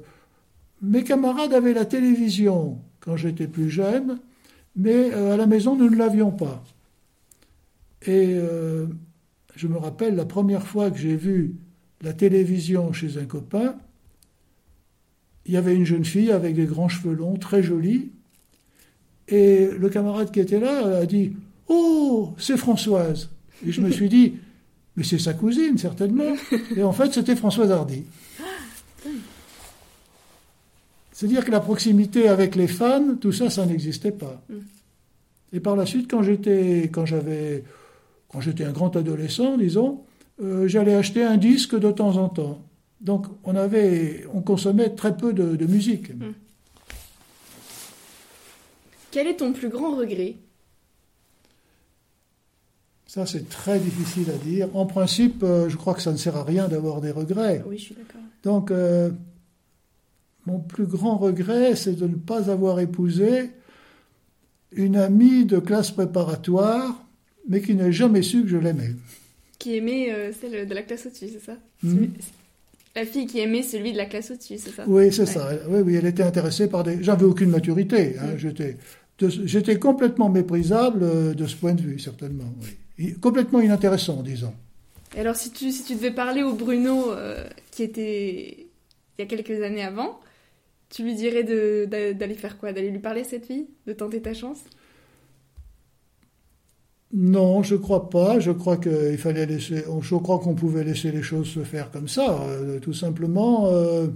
mes 0.80 1.04
camarades 1.04 1.52
avaient 1.52 1.74
la 1.74 1.84
télévision 1.84 2.78
quand 3.00 3.16
j'étais 3.16 3.46
plus 3.46 3.70
jeune, 3.70 4.18
mais 4.76 5.12
à 5.12 5.36
la 5.36 5.46
maison, 5.46 5.76
nous 5.76 5.90
ne 5.90 5.96
l'avions 5.96 6.30
pas. 6.30 6.64
Et 8.06 8.36
je 9.54 9.68
me 9.68 9.76
rappelle 9.76 10.16
la 10.16 10.24
première 10.24 10.66
fois 10.66 10.90
que 10.90 10.98
j'ai 10.98 11.16
vu 11.16 11.54
la 12.02 12.12
télévision 12.12 12.92
chez 12.92 13.18
un 13.18 13.24
copain, 13.24 13.76
il 15.46 15.52
y 15.52 15.56
avait 15.56 15.74
une 15.74 15.84
jeune 15.84 16.04
fille 16.04 16.30
avec 16.30 16.54
des 16.54 16.66
grands 16.66 16.88
cheveux 16.88 17.14
longs, 17.14 17.36
très 17.36 17.62
jolie, 17.62 18.10
et 19.28 19.68
le 19.68 19.88
camarade 19.88 20.30
qui 20.30 20.40
était 20.40 20.60
là 20.60 20.98
a 20.98 21.06
dit 21.06 21.34
Oh, 21.68 22.34
c'est 22.38 22.56
Françoise. 22.56 23.30
Et 23.66 23.72
je 23.72 23.80
me 23.80 23.90
suis 23.90 24.08
dit 24.08 24.34
Mais 24.96 25.04
c'est 25.04 25.18
sa 25.18 25.34
cousine, 25.34 25.78
certainement. 25.78 26.34
Et 26.76 26.82
en 26.82 26.92
fait, 26.92 27.12
c'était 27.12 27.36
Françoise 27.36 27.70
Hardy. 27.70 28.04
C'est-à-dire 31.12 31.44
que 31.44 31.50
la 31.52 31.60
proximité 31.60 32.28
avec 32.28 32.56
les 32.56 32.66
fans, 32.66 33.14
tout 33.20 33.32
ça, 33.32 33.48
ça 33.48 33.64
n'existait 33.64 34.10
pas. 34.12 34.42
Et 35.52 35.60
par 35.60 35.76
la 35.76 35.86
suite, 35.86 36.10
quand 36.10 36.22
j'étais, 36.22 36.90
quand 36.92 37.06
j'avais, 37.06 37.62
quand 38.28 38.40
j'étais 38.40 38.64
un 38.64 38.72
grand 38.72 38.96
adolescent, 38.96 39.56
disons, 39.56 40.02
euh, 40.42 40.66
j'allais 40.66 40.94
acheter 40.94 41.22
un 41.22 41.36
disque 41.36 41.78
de 41.78 41.92
temps 41.92 42.16
en 42.16 42.28
temps. 42.28 42.60
Donc 43.00 43.26
on 43.44 43.54
avait, 43.54 44.26
on 44.34 44.42
consommait 44.42 44.90
très 44.90 45.16
peu 45.16 45.32
de, 45.32 45.66
musique. 45.66 46.12
Hmm. 46.12 46.32
Quel 49.12 49.28
est 49.28 49.36
ton 49.36 49.52
plus 49.52 49.68
grand 49.68 49.96
regret? 49.96 50.34
Ça, 53.14 53.26
c'est 53.26 53.48
très 53.48 53.78
difficile 53.78 54.26
à 54.28 54.44
dire. 54.44 54.68
En 54.74 54.86
principe, 54.86 55.44
euh, 55.44 55.68
je 55.68 55.76
crois 55.76 55.94
que 55.94 56.02
ça 56.02 56.10
ne 56.10 56.16
sert 56.16 56.34
à 56.34 56.42
rien 56.42 56.66
d'avoir 56.66 57.00
des 57.00 57.12
regrets. 57.12 57.62
Oui, 57.64 57.78
je 57.78 57.84
suis 57.84 57.94
d'accord. 57.94 58.20
Donc, 58.42 58.72
euh, 58.72 59.08
mon 60.46 60.58
plus 60.58 60.86
grand 60.86 61.16
regret, 61.16 61.76
c'est 61.76 61.92
de 61.92 62.08
ne 62.08 62.16
pas 62.16 62.50
avoir 62.50 62.80
épousé 62.80 63.52
une 64.72 64.96
amie 64.96 65.44
de 65.44 65.60
classe 65.60 65.92
préparatoire, 65.92 67.06
mais 67.48 67.60
qui 67.60 67.76
n'a 67.76 67.92
jamais 67.92 68.22
su 68.22 68.42
que 68.42 68.48
je 68.48 68.56
l'aimais. 68.56 68.96
Qui 69.60 69.76
aimait 69.76 70.12
euh, 70.12 70.32
celle 70.32 70.66
de 70.66 70.74
la 70.74 70.82
classe 70.82 71.06
au-dessus, 71.06 71.28
c'est 71.34 71.44
ça? 71.44 71.56
Hmm. 71.84 72.06
La 72.96 73.06
fille 73.06 73.26
qui 73.26 73.38
aimait 73.38 73.62
celui 73.62 73.92
de 73.92 73.96
la 73.96 74.06
classe 74.06 74.32
au-dessus, 74.32 74.58
c'est 74.58 74.72
ça? 74.72 74.82
Oui, 74.88 75.12
c'est 75.12 75.26
ça. 75.26 75.50
Oui, 75.68 75.82
oui, 75.84 75.94
elle 75.94 76.06
était 76.06 76.24
intéressée 76.24 76.66
par 76.66 76.82
des. 76.82 77.00
J'avais 77.00 77.26
aucune 77.26 77.50
maturité. 77.50 78.16
Hein. 78.18 78.36
J'étais, 78.38 78.76
j'étais 79.20 79.78
complètement 79.78 80.30
méprisable 80.30 81.36
de 81.36 81.46
ce 81.46 81.54
point 81.54 81.74
de 81.74 81.80
vue, 81.80 82.00
certainement. 82.00 82.52
Complètement 83.20 83.60
inintéressant, 83.60 84.22
disons. 84.22 84.54
Et 85.16 85.20
alors, 85.20 85.36
si 85.36 85.50
tu, 85.50 85.70
si 85.70 85.84
tu 85.84 85.94
devais 85.94 86.10
parler 86.10 86.42
au 86.42 86.54
Bruno 86.54 87.12
euh, 87.12 87.44
qui 87.70 87.82
était 87.82 88.66
il 89.18 89.22
y 89.22 89.22
a 89.22 89.26
quelques 89.26 89.62
années 89.62 89.84
avant, 89.84 90.18
tu 90.90 91.02
lui 91.02 91.14
dirais 91.14 91.44
d'aller 91.44 92.34
faire 92.34 92.58
quoi? 92.58 92.72
D'aller 92.72 92.90
lui 92.90 92.98
parler 92.98 93.22
à 93.22 93.24
cette 93.24 93.46
fille? 93.46 93.66
De 93.86 93.92
tenter 93.92 94.20
ta 94.20 94.34
chance? 94.34 94.58
Non, 97.12 97.62
je 97.62 97.76
crois 97.76 98.10
pas. 98.10 98.40
Je 98.40 98.50
crois 98.50 98.76
qu'il 98.76 99.18
fallait 99.18 99.46
laisser. 99.46 99.84
Je 100.00 100.14
crois 100.16 100.40
qu'on 100.40 100.54
pouvait 100.54 100.82
laisser 100.82 101.12
les 101.12 101.22
choses 101.22 101.48
se 101.48 101.62
faire 101.62 101.90
comme 101.92 102.08
ça. 102.08 102.42
Euh, 102.42 102.80
tout 102.80 102.92
simplement, 102.92 103.66
euh, 103.66 104.08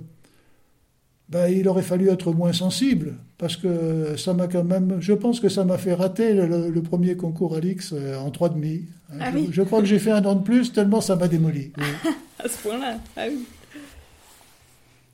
ben, 1.28 1.48
il 1.48 1.68
aurait 1.68 1.82
fallu 1.82 2.08
être 2.08 2.32
moins 2.32 2.52
sensible 2.52 3.14
parce 3.36 3.56
que 3.56 4.16
ça 4.16 4.32
m'a 4.34 4.48
quand 4.48 4.64
même. 4.64 4.96
Je 5.00 5.12
pense 5.12 5.40
que 5.40 5.48
ça 5.48 5.64
m'a 5.64 5.78
fait 5.78 5.94
rater 5.94 6.32
le, 6.32 6.82
premier 6.82 7.16
concours 7.16 7.56
Alix 7.56 7.92
euh, 7.92 8.16
en 8.16 8.30
trois 8.30 8.48
demi. 8.48 8.86
Hein, 9.12 9.18
ah 9.20 9.30
je, 9.50 9.62
crois 9.62 9.80
que 9.80 9.86
j'ai 9.86 9.98
fait 9.98 10.10
un 10.10 10.24
an 10.24 10.34
de 10.34 10.42
plus 10.42 10.72
tellement 10.72 11.00
ça 11.00 11.16
m'a 11.16 11.28
démoli. 11.28 11.72
à 12.38 12.48
ce 12.48 12.58
point-là. 12.58 12.98
Ah 13.16 13.26
oui. 13.28 13.44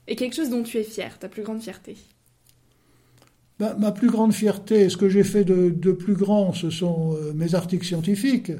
Et 0.06 0.16
quelque 0.16 0.36
chose 0.36 0.50
dont 0.50 0.62
tu 0.62 0.78
es 0.78 0.84
fier, 0.84 1.18
ta 1.18 1.28
plus 1.28 1.42
grande 1.42 1.62
fierté? 1.62 1.96
Bah, 3.58 3.76
ma 3.78 3.92
plus 3.92 4.10
grande 4.10 4.34
fierté, 4.34 4.88
ce 4.88 4.96
que 4.96 5.08
j'ai 5.08 5.22
fait 5.22 5.44
de, 5.44 5.92
plus 5.92 6.14
grand, 6.14 6.52
ce 6.52 6.70
sont 6.70 7.14
euh, 7.14 7.32
mes 7.32 7.54
articles 7.54 7.86
scientifiques. 7.86 8.52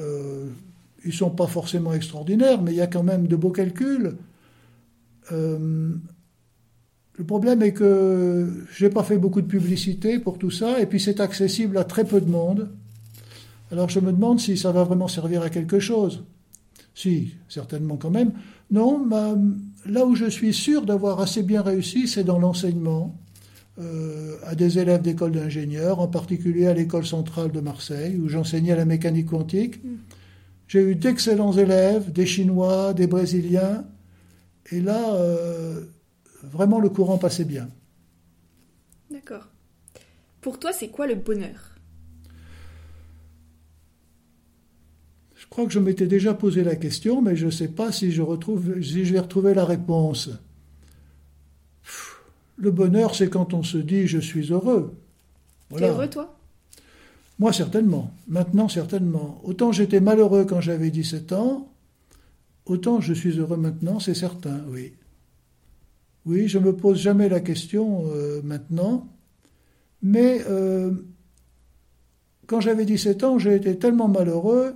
Euh, 0.00 0.46
ils 1.04 1.10
ne 1.10 1.14
sont 1.14 1.30
pas 1.30 1.46
forcément 1.46 1.94
extraordinaires, 1.94 2.60
mais 2.60 2.72
il 2.72 2.76
y 2.76 2.80
a 2.80 2.88
quand 2.88 3.04
même 3.04 3.28
de 3.28 3.36
beaux 3.36 3.52
calculs. 3.52 4.16
Euh, 5.32 5.94
le 7.18 7.24
problème 7.24 7.62
est 7.62 7.72
que 7.72 8.48
je 8.70 8.84
n'ai 8.84 8.90
pas 8.90 9.02
fait 9.02 9.18
beaucoup 9.18 9.40
de 9.40 9.46
publicité 9.46 10.18
pour 10.18 10.38
tout 10.38 10.50
ça, 10.50 10.80
et 10.80 10.86
puis 10.86 11.00
c'est 11.00 11.20
accessible 11.20 11.78
à 11.78 11.84
très 11.84 12.04
peu 12.04 12.20
de 12.20 12.30
monde. 12.30 12.70
Alors 13.72 13.88
je 13.88 14.00
me 14.00 14.12
demande 14.12 14.38
si 14.38 14.56
ça 14.56 14.70
va 14.72 14.84
vraiment 14.84 15.08
servir 15.08 15.42
à 15.42 15.50
quelque 15.50 15.80
chose. 15.80 16.24
Si, 16.94 17.34
certainement 17.48 17.96
quand 17.96 18.10
même. 18.10 18.32
Non, 18.70 19.06
là 19.86 20.06
où 20.06 20.14
je 20.14 20.26
suis 20.26 20.54
sûr 20.54 20.84
d'avoir 20.86 21.20
assez 21.20 21.42
bien 21.42 21.62
réussi, 21.62 22.08
c'est 22.08 22.24
dans 22.24 22.38
l'enseignement. 22.38 23.16
Euh, 23.78 24.36
à 24.46 24.54
des 24.54 24.78
élèves 24.78 25.02
d'école 25.02 25.32
d'ingénieurs, 25.32 26.00
en 26.00 26.08
particulier 26.08 26.66
à 26.66 26.72
l'école 26.72 27.04
centrale 27.04 27.52
de 27.52 27.60
Marseille, 27.60 28.16
où 28.16 28.26
j'enseignais 28.26 28.74
la 28.74 28.86
mécanique 28.86 29.26
quantique. 29.26 29.84
Mm. 29.84 29.96
J'ai 30.66 30.80
eu 30.80 30.94
d'excellents 30.94 31.52
élèves, 31.52 32.10
des 32.10 32.24
Chinois, 32.24 32.94
des 32.94 33.06
Brésiliens, 33.06 33.84
et 34.72 34.80
là, 34.80 35.14
euh, 35.16 35.84
vraiment, 36.42 36.80
le 36.80 36.88
courant 36.88 37.18
passait 37.18 37.44
bien. 37.44 37.68
D'accord. 39.10 39.48
Pour 40.40 40.58
toi, 40.58 40.72
c'est 40.72 40.88
quoi 40.88 41.06
le 41.06 41.14
bonheur? 41.14 41.76
Je 45.34 45.46
crois 45.48 45.66
que 45.66 45.72
je 45.72 45.78
m'étais 45.78 46.06
déjà 46.06 46.34
posé 46.34 46.64
la 46.64 46.76
question, 46.76 47.22
mais 47.22 47.36
je 47.36 47.46
ne 47.46 47.50
sais 47.50 47.68
pas 47.68 47.92
si 47.92 48.10
je, 48.10 48.22
retrouve, 48.22 48.82
si 48.82 49.04
je 49.04 49.12
vais 49.12 49.20
retrouver 49.20 49.54
la 49.54 49.64
réponse. 49.64 50.30
Le 52.56 52.70
bonheur, 52.70 53.14
c'est 53.14 53.28
quand 53.28 53.54
on 53.54 53.62
se 53.62 53.78
dit 53.78 54.06
je 54.06 54.18
suis 54.18 54.52
heureux. 54.52 54.94
Voilà. 55.70 55.86
T'es 55.86 55.92
heureux, 55.92 56.10
toi? 56.10 56.38
Moi, 57.38 57.52
certainement. 57.52 58.14
Maintenant, 58.28 58.68
certainement. 58.68 59.40
Autant 59.44 59.72
j'étais 59.72 60.00
malheureux 60.00 60.46
quand 60.46 60.60
j'avais 60.60 60.90
17 60.90 61.32
ans, 61.32 61.70
autant 62.64 63.00
je 63.00 63.12
suis 63.12 63.38
heureux 63.38 63.58
maintenant, 63.58 64.00
c'est 64.00 64.14
certain, 64.14 64.62
oui. 64.68 64.94
Oui, 66.26 66.48
je 66.48 66.58
ne 66.58 66.64
me 66.64 66.76
pose 66.76 66.98
jamais 66.98 67.28
la 67.28 67.38
question 67.38 68.04
euh, 68.08 68.42
maintenant, 68.42 69.08
mais 70.02 70.42
euh, 70.48 70.90
quand 72.48 72.60
j'avais 72.60 72.84
17 72.84 73.22
ans, 73.22 73.38
j'ai 73.38 73.54
été 73.54 73.78
tellement 73.78 74.08
malheureux 74.08 74.74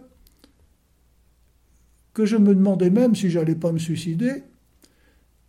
que 2.15 2.25
je 2.25 2.37
me 2.37 2.55
demandais 2.55 2.91
même 2.91 3.17
si 3.17 3.31
j'allais 3.31 3.57
pas 3.57 3.73
me 3.73 3.79
suicider. 3.79 4.45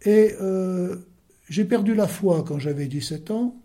Et 0.03 0.33
euh, 0.41 0.95
j'ai 1.49 1.65
perdu 1.65 1.93
la 1.93 2.07
foi 2.07 2.43
quand 2.47 2.57
j'avais 2.57 2.87
17 2.87 3.29
ans, 3.29 3.61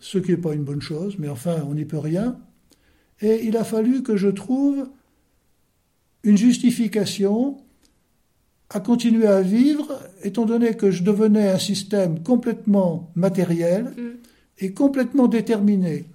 ce 0.00 0.16
qui 0.16 0.30
n'est 0.30 0.38
pas 0.38 0.54
une 0.54 0.64
bonne 0.64 0.80
chose, 0.80 1.16
mais 1.18 1.28
enfin, 1.28 1.62
on 1.68 1.74
n'y 1.74 1.84
peut 1.84 1.98
rien. 1.98 2.40
Et 3.20 3.44
il 3.44 3.58
a 3.58 3.64
fallu 3.64 4.02
que 4.02 4.16
je 4.16 4.28
trouve 4.28 4.88
une 6.22 6.38
justification 6.38 7.58
à 8.70 8.78
continuer 8.78 9.26
à 9.26 9.42
vivre, 9.42 10.00
étant 10.22 10.46
donné 10.46 10.76
que 10.76 10.90
je 10.90 11.02
devenais 11.02 11.48
un 11.50 11.58
système 11.58 12.22
complètement 12.22 13.10
matériel 13.16 13.84
mm. 13.84 14.10
et 14.60 14.72
complètement 14.72 15.26
déterminé. 15.26 16.06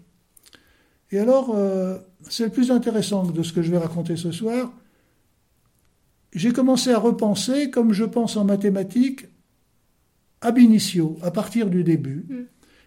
Et 1.11 1.19
alors, 1.19 1.53
euh, 1.53 1.97
c'est 2.29 2.45
le 2.45 2.49
plus 2.49 2.71
intéressant 2.71 3.25
de 3.25 3.43
ce 3.43 3.51
que 3.51 3.61
je 3.61 3.71
vais 3.71 3.77
raconter 3.77 4.15
ce 4.15 4.31
soir. 4.31 4.71
J'ai 6.33 6.53
commencé 6.53 6.91
à 6.91 6.97
repenser, 6.97 7.69
comme 7.69 7.91
je 7.91 8.05
pense 8.05 8.37
en 8.37 8.45
mathématiques, 8.45 9.27
ab 10.41 10.57
initio, 10.57 11.17
à 11.21 11.31
partir 11.31 11.69
du 11.69 11.83
début. 11.83 12.25
Mm. 12.29 12.45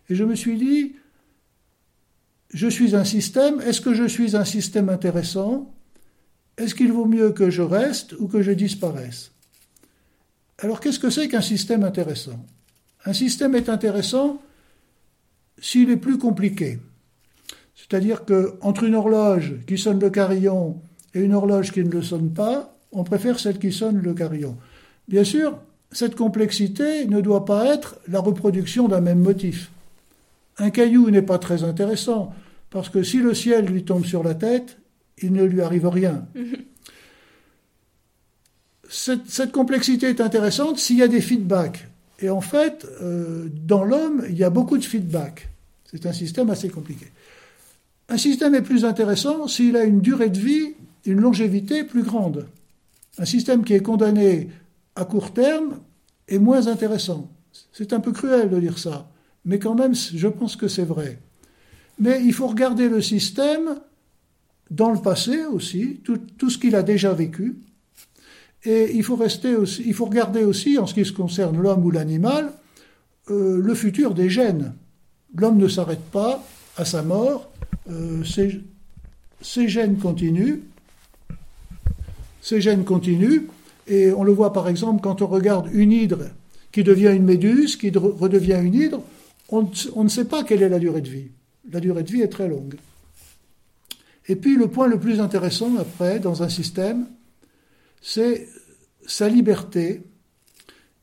Et 0.08 0.14
je 0.14 0.24
me 0.24 0.34
suis 0.34 0.56
dit, 0.56 0.96
je 2.54 2.68
suis 2.68 2.96
un 2.96 3.04
système, 3.04 3.60
est-ce 3.60 3.82
que 3.82 3.92
je 3.92 4.04
suis 4.04 4.34
un 4.34 4.46
système 4.46 4.88
intéressant? 4.88 5.74
Est-ce 6.56 6.74
qu'il 6.74 6.90
vaut 6.90 7.04
mieux 7.04 7.32
que 7.32 7.50
je 7.50 7.60
reste 7.60 8.14
ou 8.18 8.28
que 8.28 8.40
je 8.40 8.52
disparaisse? 8.52 9.32
Alors 10.58 10.80
qu'est-ce 10.80 10.98
que 10.98 11.10
c'est 11.10 11.28
qu'un 11.28 11.40
système 11.40 11.84
intéressant? 11.84 12.44
Un 13.04 13.12
système 13.12 13.54
est 13.54 13.68
intéressant 13.68 14.42
s'il 15.60 15.90
est 15.90 15.96
plus 15.96 16.18
compliqué. 16.18 16.78
C'est-à-dire 17.74 18.24
qu'entre 18.24 18.82
une 18.84 18.96
horloge 18.96 19.54
qui 19.66 19.78
sonne 19.78 20.00
le 20.00 20.10
carillon 20.10 20.80
et 21.14 21.20
une 21.20 21.32
horloge 21.32 21.72
qui 21.72 21.84
ne 21.84 21.90
le 21.90 22.02
sonne 22.02 22.32
pas, 22.32 22.76
on 22.92 23.04
préfère 23.04 23.38
celle 23.38 23.58
qui 23.58 23.72
sonne 23.72 23.98
le 23.98 24.14
carillon. 24.14 24.56
Bien 25.06 25.24
sûr, 25.24 25.58
cette 25.92 26.16
complexité 26.16 27.06
ne 27.06 27.20
doit 27.20 27.44
pas 27.44 27.66
être 27.72 27.96
la 28.08 28.20
reproduction 28.20 28.88
d'un 28.88 29.00
même 29.00 29.20
motif. 29.20 29.70
Un 30.58 30.70
caillou 30.70 31.10
n'est 31.10 31.22
pas 31.22 31.38
très 31.38 31.62
intéressant, 31.62 32.34
parce 32.70 32.88
que 32.88 33.02
si 33.02 33.18
le 33.18 33.32
ciel 33.32 33.66
lui 33.66 33.84
tombe 33.84 34.04
sur 34.04 34.24
la 34.24 34.34
tête, 34.34 34.78
il 35.22 35.32
ne 35.32 35.44
lui 35.44 35.62
arrive 35.62 35.86
rien. 35.86 36.26
cette, 38.88 39.52
complexité 39.52 40.08
est 40.08 40.20
intéressante 40.20 40.78
s'il 40.78 40.96
y 40.96 41.02
a 41.02 41.08
des 41.08 41.20
feedbacks. 41.20 41.86
Et 42.20 42.30
en 42.30 42.40
fait, 42.40 42.86
euh, 43.00 43.48
dans 43.66 43.84
l'homme, 43.84 44.24
il 44.28 44.36
y 44.36 44.44
a 44.44 44.50
beaucoup 44.50 44.78
de 44.78 44.84
feedbacks. 44.84 45.48
C'est 45.90 46.06
un 46.06 46.12
système 46.12 46.50
assez 46.50 46.68
compliqué. 46.68 47.06
Un 48.08 48.16
système 48.16 48.54
est 48.54 48.62
plus 48.62 48.84
intéressant 48.84 49.46
s'il 49.46 49.76
a 49.76 49.84
une 49.84 50.00
durée 50.00 50.30
de 50.30 50.38
vie, 50.38 50.74
une 51.04 51.20
longévité 51.20 51.84
plus 51.84 52.02
grande. 52.02 52.46
Un 53.18 53.24
système 53.24 53.64
qui 53.64 53.74
est 53.74 53.82
condamné 53.82 54.48
à 54.96 55.04
court 55.04 55.32
terme 55.32 55.80
est 56.26 56.38
moins 56.38 56.66
intéressant. 56.66 57.30
C'est 57.72 57.92
un 57.92 58.00
peu 58.00 58.12
cruel 58.12 58.50
de 58.50 58.58
dire 58.58 58.78
ça, 58.78 59.10
mais 59.44 59.58
quand 59.58 59.74
même, 59.74 59.94
je 59.94 60.28
pense 60.28 60.56
que 60.56 60.68
c'est 60.68 60.84
vrai. 60.84 61.18
Mais 61.98 62.22
il 62.24 62.32
faut 62.32 62.46
regarder 62.46 62.88
le 62.88 63.02
système 63.02 63.80
dans 64.70 64.90
le 64.90 65.00
passé 65.00 65.44
aussi, 65.44 66.00
tout, 66.04 66.50
ce 66.50 66.58
qu'il 66.58 66.76
a 66.76 66.82
déjà 66.82 67.12
vécu. 67.12 67.56
Et 68.68 68.90
il 68.94 69.02
faut, 69.02 69.16
regarder 69.16 70.44
aussi, 70.44 70.76
en 70.76 70.86
ce 70.86 70.92
qui 70.92 71.10
concerne 71.14 71.58
l'homme 71.58 71.86
ou 71.86 71.90
l'animal, 71.90 72.52
euh, 73.30 73.62
le 73.62 73.74
futur 73.74 74.12
des 74.12 74.28
gènes. 74.28 74.74
L'homme 75.34 75.56
ne 75.56 75.68
s'arrête 75.68 76.04
pas 76.12 76.44
à 76.76 76.84
sa 76.84 77.02
mort, 77.02 77.50
euh, 77.90 78.22
ces, 78.24 79.68
gènes 79.68 79.96
continuent, 79.96 80.60
ces 82.42 82.60
gènes 82.60 82.84
continuent, 82.84 83.44
et 83.86 84.12
on 84.12 84.22
le 84.22 84.32
voit 84.32 84.52
par 84.52 84.68
exemple 84.68 85.00
quand 85.00 85.22
on 85.22 85.28
regarde 85.28 85.70
une 85.72 85.90
hydre 85.90 86.26
qui 86.70 86.84
devient 86.84 87.14
une 87.16 87.24
méduse, 87.24 87.76
qui 87.76 87.90
redevient 87.90 88.60
une 88.62 88.74
hydre, 88.74 89.00
on 89.50 90.04
ne 90.04 90.08
sait 90.10 90.26
pas 90.26 90.44
quelle 90.44 90.62
est 90.62 90.68
la 90.68 90.78
durée 90.78 91.00
de 91.00 91.08
vie. 91.08 91.28
La 91.72 91.80
durée 91.80 92.02
de 92.02 92.12
vie 92.12 92.20
est 92.20 92.28
très 92.28 92.48
longue. 92.48 92.74
Et 94.26 94.36
puis 94.36 94.56
le 94.56 94.68
point 94.68 94.88
le 94.88 95.00
plus 95.00 95.20
intéressant 95.20 95.74
après 95.78 96.18
dans 96.18 96.42
un 96.42 96.50
système, 96.50 97.06
c'est 98.00 98.48
sa 99.06 99.28
liberté. 99.28 100.02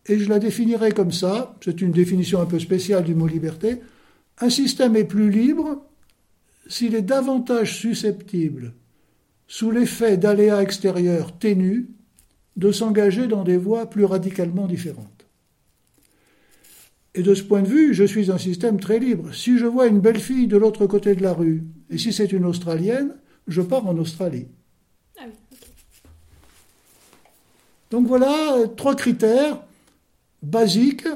Et 0.07 0.19
je 0.19 0.29
la 0.29 0.39
définirai 0.39 0.91
comme 0.91 1.11
ça, 1.11 1.55
c'est 1.63 1.81
une 1.81 1.91
définition 1.91 2.39
un 2.39 2.45
peu 2.45 2.59
spéciale 2.59 3.03
du 3.03 3.15
mot 3.15 3.27
liberté. 3.27 3.81
Un 4.39 4.49
système 4.49 4.95
est 4.95 5.05
plus 5.05 5.31
libre 5.31 5.83
s'il 6.67 6.95
est 6.95 7.01
davantage 7.01 7.77
susceptible, 7.77 8.73
sous 9.47 9.71
l'effet 9.71 10.17
d'aléas 10.17 10.61
extérieurs 10.61 11.37
ténus, 11.37 11.85
de 12.55 12.71
s'engager 12.71 13.27
dans 13.27 13.43
des 13.43 13.57
voies 13.57 13.89
plus 13.89 14.05
radicalement 14.05 14.67
différentes. 14.67 15.25
Et 17.13 17.21
de 17.21 17.33
ce 17.33 17.43
point 17.43 17.61
de 17.61 17.67
vue, 17.67 17.93
je 17.93 18.03
suis 18.03 18.31
un 18.31 18.37
système 18.37 18.79
très 18.79 18.99
libre. 18.99 19.33
Si 19.33 19.57
je 19.57 19.65
vois 19.65 19.87
une 19.87 19.99
belle 19.99 20.19
fille 20.19 20.47
de 20.47 20.57
l'autre 20.57 20.85
côté 20.85 21.15
de 21.15 21.23
la 21.23 21.33
rue, 21.33 21.63
et 21.89 21.97
si 21.97 22.11
c'est 22.11 22.31
une 22.31 22.45
Australienne, 22.45 23.15
je 23.47 23.61
pars 23.61 23.87
en 23.87 23.97
Australie. 23.97 24.47
Ah 25.17 25.25
Donc 27.91 28.07
voilà 28.07 28.55
euh, 28.57 28.67
trois 28.67 28.95
critères 28.95 29.61
basiques 30.41 31.07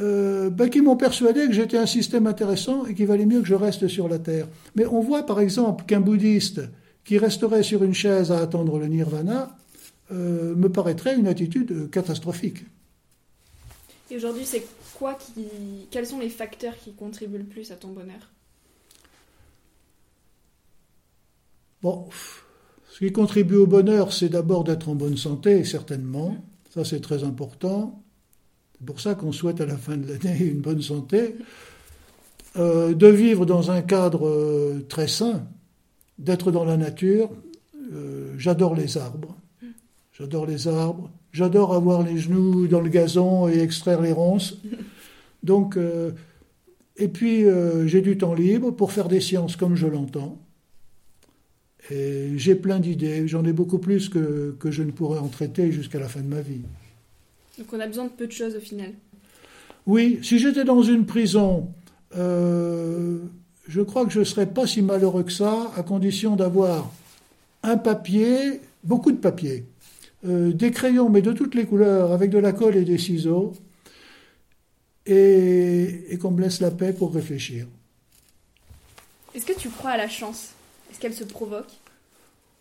euh, 0.00 0.50
ben, 0.50 0.70
qui 0.70 0.80
m'ont 0.80 0.96
persuadé 0.96 1.46
que 1.46 1.52
j'étais 1.52 1.78
un 1.78 1.86
système 1.86 2.26
intéressant 2.26 2.86
et 2.86 2.94
qu'il 2.94 3.06
valait 3.06 3.26
mieux 3.26 3.40
que 3.40 3.48
je 3.48 3.54
reste 3.54 3.88
sur 3.88 4.08
la 4.08 4.18
Terre. 4.18 4.46
Mais 4.76 4.86
on 4.86 5.00
voit 5.00 5.24
par 5.24 5.40
exemple 5.40 5.84
qu'un 5.86 6.00
bouddhiste 6.00 6.60
qui 7.04 7.18
resterait 7.18 7.62
sur 7.62 7.82
une 7.82 7.94
chaise 7.94 8.30
à 8.30 8.38
attendre 8.38 8.78
le 8.78 8.86
nirvana 8.86 9.56
euh, 10.12 10.54
me 10.54 10.68
paraîtrait 10.68 11.16
une 11.16 11.26
attitude 11.26 11.90
catastrophique. 11.90 12.64
Et 14.10 14.16
aujourd'hui, 14.16 14.44
c'est 14.46 14.64
quoi 14.94 15.14
qui, 15.14 15.46
quels 15.90 16.06
sont 16.06 16.18
les 16.18 16.30
facteurs 16.30 16.76
qui 16.78 16.92
contribuent 16.92 17.38
le 17.38 17.44
plus 17.44 17.70
à 17.72 17.76
ton 17.76 17.88
bonheur? 17.88 18.30
Bon, 21.82 22.08
ce 22.98 23.04
qui 23.06 23.12
contribue 23.12 23.54
au 23.54 23.66
bonheur, 23.68 24.12
c'est 24.12 24.28
d'abord 24.28 24.64
d'être 24.64 24.88
en 24.88 24.96
bonne 24.96 25.16
santé, 25.16 25.62
certainement. 25.62 26.36
Ça, 26.70 26.84
c'est 26.84 26.98
très 26.98 27.22
important. 27.22 28.02
C'est 28.72 28.84
pour 28.84 29.00
ça 29.00 29.14
qu'on 29.14 29.30
souhaite 29.30 29.60
à 29.60 29.66
la 29.66 29.76
fin 29.76 29.96
de 29.96 30.08
l'année 30.08 30.40
une 30.40 30.58
bonne 30.58 30.82
santé. 30.82 31.36
Euh, 32.56 32.94
de 32.94 33.06
vivre 33.06 33.46
dans 33.46 33.70
un 33.70 33.82
cadre 33.82 34.26
euh, 34.26 34.84
très 34.88 35.06
sain, 35.06 35.46
d'être 36.18 36.50
dans 36.50 36.64
la 36.64 36.76
nature. 36.76 37.30
Euh, 37.94 38.34
j'adore 38.36 38.74
les 38.74 38.98
arbres. 38.98 39.36
J'adore 40.12 40.46
les 40.46 40.66
arbres. 40.66 41.08
J'adore 41.30 41.74
avoir 41.74 42.02
les 42.02 42.18
genoux 42.18 42.66
dans 42.66 42.80
le 42.80 42.88
gazon 42.88 43.48
et 43.48 43.60
extraire 43.60 44.00
les 44.00 44.10
ronces. 44.10 44.58
Donc, 45.44 45.78
et 46.96 47.06
puis 47.06 47.44
j'ai 47.86 48.00
du 48.00 48.18
temps 48.18 48.34
libre 48.34 48.72
pour 48.72 48.90
faire 48.90 49.06
des 49.06 49.20
sciences 49.20 49.54
comme 49.54 49.76
je 49.76 49.86
l'entends. 49.86 50.36
Et 51.90 52.32
j'ai 52.36 52.54
plein 52.54 52.78
d'idées. 52.80 53.26
J'en 53.26 53.44
ai 53.44 53.52
beaucoup 53.52 53.78
plus 53.78 54.08
que, 54.08 54.54
que 54.58 54.70
je 54.70 54.82
ne 54.82 54.90
pourrais 54.90 55.18
en 55.18 55.28
traiter 55.28 55.72
jusqu'à 55.72 55.98
la 55.98 56.08
fin 56.08 56.20
de 56.20 56.26
ma 56.26 56.40
vie. 56.40 56.62
Donc 57.58 57.66
on 57.72 57.80
a 57.80 57.86
besoin 57.86 58.04
de 58.04 58.10
peu 58.10 58.26
de 58.26 58.32
choses 58.32 58.54
au 58.56 58.60
final. 58.60 58.92
Oui, 59.86 60.18
si 60.22 60.38
j'étais 60.38 60.64
dans 60.64 60.82
une 60.82 61.06
prison, 61.06 61.72
euh, 62.16 63.18
je 63.66 63.80
crois 63.80 64.04
que 64.04 64.12
je 64.12 64.20
ne 64.20 64.24
serais 64.24 64.46
pas 64.46 64.66
si 64.66 64.82
malheureux 64.82 65.24
que 65.24 65.32
ça, 65.32 65.72
à 65.76 65.82
condition 65.82 66.36
d'avoir 66.36 66.92
un 67.62 67.76
papier, 67.76 68.60
beaucoup 68.84 69.12
de 69.12 69.16
papier, 69.16 69.64
euh, 70.26 70.52
des 70.52 70.70
crayons, 70.70 71.08
mais 71.08 71.22
de 71.22 71.32
toutes 71.32 71.54
les 71.54 71.64
couleurs, 71.64 72.12
avec 72.12 72.30
de 72.30 72.38
la 72.38 72.52
colle 72.52 72.76
et 72.76 72.84
des 72.84 72.98
ciseaux, 72.98 73.54
et, 75.06 76.18
qu'on 76.20 76.32
me 76.32 76.42
laisse 76.42 76.60
la 76.60 76.70
paix 76.70 76.92
pour 76.92 77.14
réfléchir. 77.14 77.66
Est-ce 79.34 79.46
que 79.46 79.58
tu 79.58 79.70
crois 79.70 79.92
à 79.92 79.96
la 79.96 80.08
chance? 80.08 80.50
Est-ce 80.90 81.00
qu'elle 81.00 81.14
se 81.14 81.24
provoque? 81.24 81.70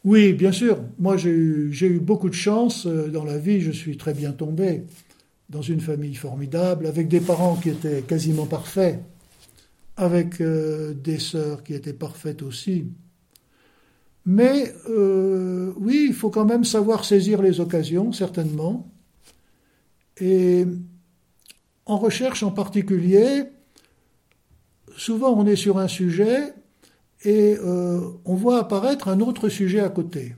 Oui, 0.04 0.34
bien 0.34 0.52
sûr. 0.52 0.80
Moi, 1.00 1.18
j'ai 1.18 1.30
eu, 1.32 2.00
beaucoup 2.00 2.30
de 2.30 2.34
chance 2.34 2.86
euh, 2.86 3.10
dans 3.10 3.26
la 3.26 3.38
vie. 3.38 3.62
Je 3.62 3.72
suis 3.72 3.98
très 3.98 4.14
bien 4.14 4.32
tombé 4.32 4.84
dans 5.50 5.62
une 5.62 5.82
famille 5.82 6.16
formidable, 6.16 6.88
avec 6.88 7.08
des 7.08 7.22
parents 7.22 7.56
qui 7.56 7.70
étaient 7.70 8.02
quasiment 8.02 8.46
parfaits, 8.46 9.00
avec 9.96 10.42
euh, 10.42 10.94
des 10.94 11.20
sœurs 11.20 11.64
qui 11.64 11.74
étaient 11.74 11.94
parfaites 11.94 12.42
aussi. 12.42 12.86
Mais 14.26 14.74
euh, 14.90 15.72
oui, 15.78 16.08
il 16.10 16.14
faut 16.14 16.30
quand 16.30 16.44
même 16.44 16.66
savoir 16.66 17.06
saisir 17.06 17.42
les 17.42 17.62
occasions, 17.62 18.12
certainement. 18.12 18.92
Et 20.20 20.66
en 21.86 21.98
recherche 21.98 22.44
en 22.44 22.52
particulier, 22.52 23.44
souvent 24.98 25.34
on 25.34 25.46
est 25.46 25.56
sur 25.56 25.78
un 25.78 25.88
sujet 25.88 26.54
et 27.24 27.58
euh, 27.64 28.00
on 28.26 28.36
voit 28.36 28.60
apparaître 28.60 29.08
un 29.08 29.20
autre 29.20 29.50
sujet 29.50 29.80
à 29.80 29.90
côté, 29.90 30.36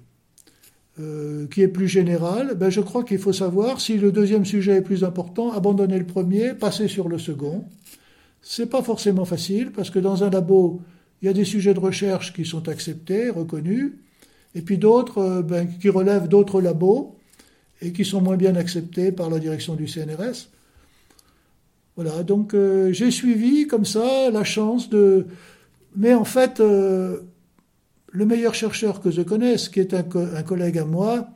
euh, 1.00 1.48
qui 1.48 1.62
est 1.62 1.68
plus 1.68 1.88
général. 1.88 2.56
Ben, 2.56 2.70
je 2.70 2.82
crois 2.82 3.04
qu'il 3.04 3.20
faut 3.20 3.34
savoir 3.34 3.82
si 3.82 3.98
le 3.98 4.12
deuxième 4.12 4.46
sujet 4.46 4.78
est 4.78 4.82
plus 4.82 5.04
important, 5.04 5.52
abandonner 5.52 6.00
le 6.00 6.06
premier, 6.06 6.54
passer 6.54 6.88
sur 6.88 7.10
le 7.10 7.18
second. 7.18 7.66
C'est 8.42 8.68
pas 8.68 8.82
forcément 8.82 9.26
facile 9.26 9.72
parce 9.72 9.90
que 9.90 10.00
dans 10.00 10.24
un 10.24 10.30
labo, 10.30 10.82
il 11.22 11.26
y 11.26 11.30
a 11.30 11.34
des 11.34 11.44
sujets 11.44 11.74
de 11.74 11.80
recherche 11.80 12.34
qui 12.34 12.46
sont 12.46 12.70
acceptés, 12.70 13.30
reconnus, 13.30 13.92
et 14.56 14.62
puis 14.62 14.78
d'autres 14.78 15.18
euh, 15.18 15.42
ben, 15.42 15.68
qui 15.68 15.90
relèvent 15.90 16.30
d'autres 16.30 16.62
labos 16.62 17.18
et 17.82 17.92
qui 17.92 18.06
sont 18.06 18.22
moins 18.22 18.38
bien 18.38 18.56
acceptés 18.56 19.12
par 19.12 19.30
la 19.30 19.40
direction 19.40 19.76
du 19.76 19.88
CNRS. 19.88 20.50
Voilà, 21.96 22.24
donc 22.24 22.56
j'ai 22.92 23.12
suivi 23.12 23.68
comme 23.68 23.84
ça 23.84 24.32
la 24.32 24.46
chance 24.46 24.90
de... 24.90 25.28
Mais 26.00 26.14
en 26.14 26.24
fait, 26.24 26.62
euh, 26.62 27.24
le 28.08 28.26
meilleur 28.26 28.56
chercheur 28.56 29.02
que 29.02 29.12
je 29.12 29.22
connaisse, 29.22 29.68
qui 29.68 29.82
est 29.82 29.94
un, 29.94 30.06
un, 30.16 30.44
collègue 30.44 30.78
à 30.78 30.86
moi, 30.86 31.28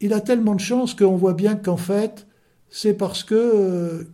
il 0.00 0.12
a 0.12 0.20
tellement 0.20 0.54
de 0.54 0.60
chance 0.60 0.94
qu'on 0.94 1.16
voit 1.16 1.34
bien 1.34 1.56
qu'en 1.56 1.76
fait, 1.76 2.28
c'est 2.70 2.94
parce 2.94 3.24
que 3.24 4.06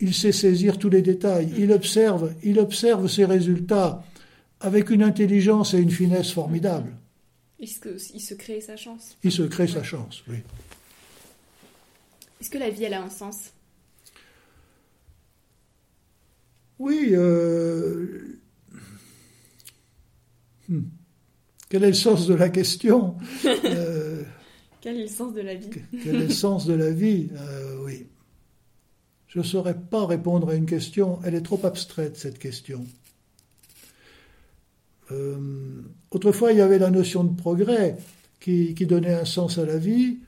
il 0.00 0.14
sait 0.14 0.32
saisir 0.32 0.78
tous 0.78 0.90
les 0.90 1.00
détails. 1.00 1.50
Il 1.56 1.72
observe, 1.72 2.34
il 2.42 2.58
observe 2.58 3.08
ses 3.08 3.24
résultats 3.24 4.04
avec 4.60 4.90
une 4.90 5.02
intelligence 5.02 5.72
et 5.72 5.78
une 5.78 5.90
finesse 5.90 6.30
formidables. 6.30 6.94
Il 7.58 7.68
se, 7.68 8.34
crée 8.34 8.60
sa 8.60 8.76
chance? 8.76 9.16
Il 9.22 9.32
se 9.32 9.42
crée 9.42 9.66
sa 9.66 9.82
chance, 9.82 10.22
oui. 10.28 10.36
Est-ce 12.40 12.50
que 12.50 12.58
la 12.58 12.70
vie, 12.70 12.84
elle 12.84 12.94
a 12.94 13.02
un 13.02 13.10
sens? 13.10 13.50
Oui. 16.78 17.10
Euh, 17.12 18.39
hmm. 20.70 20.84
Quel 21.68 21.84
est 21.84 21.88
le 21.88 21.94
sens 21.94 22.26
de 22.26 22.34
la 22.34 22.48
question 22.48 23.16
euh, 23.44 24.22
Quel 24.80 24.96
est 24.96 25.02
le 25.02 25.08
sens 25.08 25.32
de 25.32 25.40
la 25.40 25.54
vie 25.54 25.70
Quel 26.02 26.16
est 26.16 26.26
le 26.26 26.30
sens 26.30 26.66
de 26.66 26.74
la 26.74 26.90
vie 26.90 27.28
euh, 27.36 27.84
Oui. 27.84 28.06
Je 29.28 29.38
ne 29.38 29.44
saurais 29.44 29.78
pas 29.78 30.06
répondre 30.06 30.50
à 30.50 30.56
une 30.56 30.66
question, 30.66 31.20
elle 31.24 31.36
est 31.36 31.42
trop 31.42 31.64
abstraite, 31.64 32.16
cette 32.16 32.40
question. 32.40 32.84
Euh, 35.12 35.82
autrefois, 36.10 36.52
il 36.52 36.58
y 36.58 36.60
avait 36.60 36.78
la 36.78 36.90
notion 36.90 37.22
de 37.22 37.36
progrès 37.36 37.96
qui, 38.40 38.74
donnait 38.74 39.14
un 39.14 39.24
sens 39.24 39.58
à 39.58 39.64
la 39.64 39.78
vie. 39.78 40.18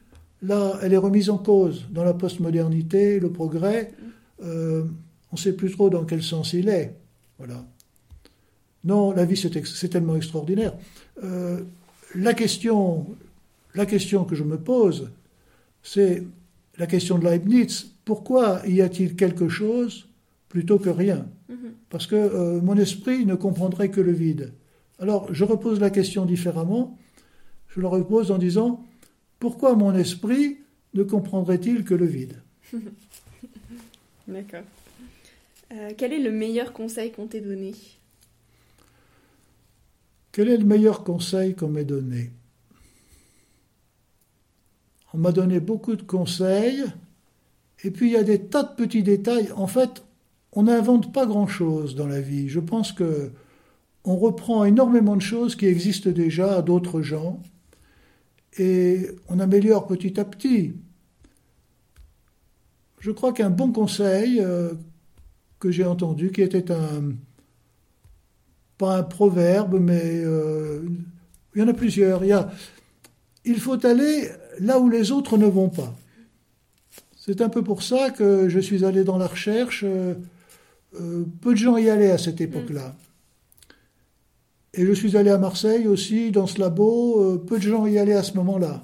Là, 0.43 0.79
elle 0.83 0.93
est 0.93 0.99
remise 0.99 1.31
en 1.31 1.39
cause. 1.39 1.87
Dans 1.91 2.05
la 2.05 2.15
postmodernité, 2.15 3.19
le 3.19 3.33
progrès, 3.33 3.93
euh, 4.45 4.85
on 5.33 5.37
ne 5.37 5.41
sait 5.41 5.55
plus 5.55 5.73
trop 5.73 5.91
dans 5.91 6.05
quel 6.05 6.23
sens 6.23 6.53
il 6.53 6.69
est. 6.69 6.97
Voilà. 7.39 7.65
Non, 8.85 9.12
la 9.12 9.25
vie, 9.25 9.37
c'est 9.37 9.88
tellement 9.88 10.16
extraordinaire. 10.16 10.75
Euh, 11.23 11.61
la, 12.14 12.35
question, 12.35 13.07
la 13.75 13.87
question 13.87 14.25
que 14.25 14.35
je 14.35 14.42
me 14.42 14.59
pose, 14.59 15.11
c'est 15.83 16.25
la 16.79 16.87
question 16.87 17.18
de 17.18 17.25
Leibniz. 17.25 17.92
Pourquoi 18.05 18.62
y 18.66 18.81
a-t-il 18.81 19.14
quelque 19.14 19.49
chose 19.49 20.09
plutôt 20.49 20.79
que 20.79 20.90
rien? 20.90 21.27
Mm-hmm. 21.51 21.71
Parce 21.90 22.07
que 22.07 22.61
mon 22.61 22.77
esprit 22.77 23.25
ne 23.25 23.35
comprendrait 23.35 23.90
que 23.90 24.01
le 24.01 24.12
vide. 24.12 24.53
Alors, 24.99 25.33
je 25.33 25.45
repose 25.45 25.81
la 25.81 25.90
question 25.90 26.25
différemment. 26.25 26.97
Je 27.68 27.81
la 27.81 27.88
repose 27.88 28.31
en 28.31 28.38
disant 28.38 28.85
Pourquoi 29.38 29.75
mon 29.75 29.95
esprit 29.95 30.59
ne 30.95 31.03
comprendrait-il 31.03 31.85
que 31.85 31.95
le 31.95 32.07
vide? 32.07 32.40
D'accord. 34.29 34.62
Euh, 35.73 35.90
quel 35.97 36.12
est 36.12 36.21
le 36.21 36.31
meilleur 36.31 36.73
conseil 36.73 37.12
qu'on 37.12 37.27
t'ait 37.27 37.40
donné? 37.40 37.75
Quel 40.33 40.49
est 40.49 40.57
le 40.57 40.64
meilleur 40.64 41.05
conseil 41.05 41.55
qu'on 41.55 41.68
m'ait 41.68 41.85
donné? 41.85 42.33
On 45.12 45.18
m'a 45.18 45.31
donné 45.31 45.61
beaucoup 45.61 45.95
de 45.95 46.03
conseils, 46.03 46.85
et 47.85 47.90
puis 47.90 48.09
il 48.09 48.12
y 48.12 48.16
a 48.16 48.23
des 48.23 48.40
tas 48.40 48.62
de 48.62 48.75
petits 48.75 49.03
détails. 49.03 49.53
En 49.55 49.66
fait, 49.66 50.03
on 50.53 50.62
n'invente 50.64 51.12
pas 51.12 51.27
grand-chose 51.27 51.95
dans 51.95 52.07
la 52.07 52.23
vie. 52.23 52.49
Je 52.49 52.61
pense 52.61 52.92
que 52.92 53.31
on 54.05 54.16
reprend 54.16 54.64
énormément 54.64 55.16
de 55.16 55.23
choses 55.23 55.55
qui 55.55 55.66
existent 55.66 56.11
déjà 56.11 56.57
à 56.57 56.62
d'autres 56.62 57.03
gens, 57.03 57.42
et 58.59 59.07
on 59.29 59.38
améliore 59.38 59.87
petit 59.87 60.18
à 60.18 60.25
petit. 60.25 60.75
Je 63.01 63.11
crois 63.11 63.35
qu'un 63.35 63.51
bon 63.51 63.71
conseil 63.71 64.40
euh, 64.40 64.73
que 65.59 65.71
j'ai 65.71 65.85
entendu, 65.85 66.33
qui 66.33 66.40
était 66.40 66.73
un, 66.73 67.12
pas 68.79 68.97
un 68.97 69.03
proverbe, 69.03 69.79
mais 69.81 70.03
euh, 70.05 70.83
il 71.55 71.61
y 71.61 71.65
en 71.65 71.69
a 71.69 71.75
plusieurs. 71.75 72.25
Il, 72.25 72.29
y 72.29 72.33
a, 72.33 72.51
il 73.45 73.59
faut 73.61 73.85
aller 73.87 74.29
là 74.61 74.79
où 74.79 74.89
les 74.89 75.13
autres 75.13 75.39
ne 75.39 75.47
vont 75.47 75.69
pas. 75.69 75.95
C'est 77.17 77.41
un 77.41 77.49
peu 77.49 77.63
pour 77.63 77.83
ça 77.83 78.11
que 78.11 78.49
je 78.49 78.59
suis 78.59 78.85
allé 78.85 79.05
dans 79.05 79.19
la 79.19 79.27
recherche. 79.27 79.85
Euh, 79.85 80.15
peu 81.41 81.53
de 81.53 81.59
gens 81.59 81.77
y 81.77 81.89
allaient 81.89 82.11
à 82.11 82.19
cette 82.19 82.41
époque-là. 82.41 82.95
Et 84.75 84.85
je 84.85 84.93
suis 84.93 85.17
allé 85.17 85.31
à 85.31 85.39
Marseille 85.39 85.87
aussi, 85.87 86.31
dans 86.31 86.47
ce 86.47 86.59
labo, 86.59 87.39
peu 87.47 87.59
de 87.59 87.63
gens 87.63 87.87
y 87.87 87.99
allaient 87.99 88.15
à 88.15 88.23
ce 88.23 88.35
moment-là. 88.35 88.83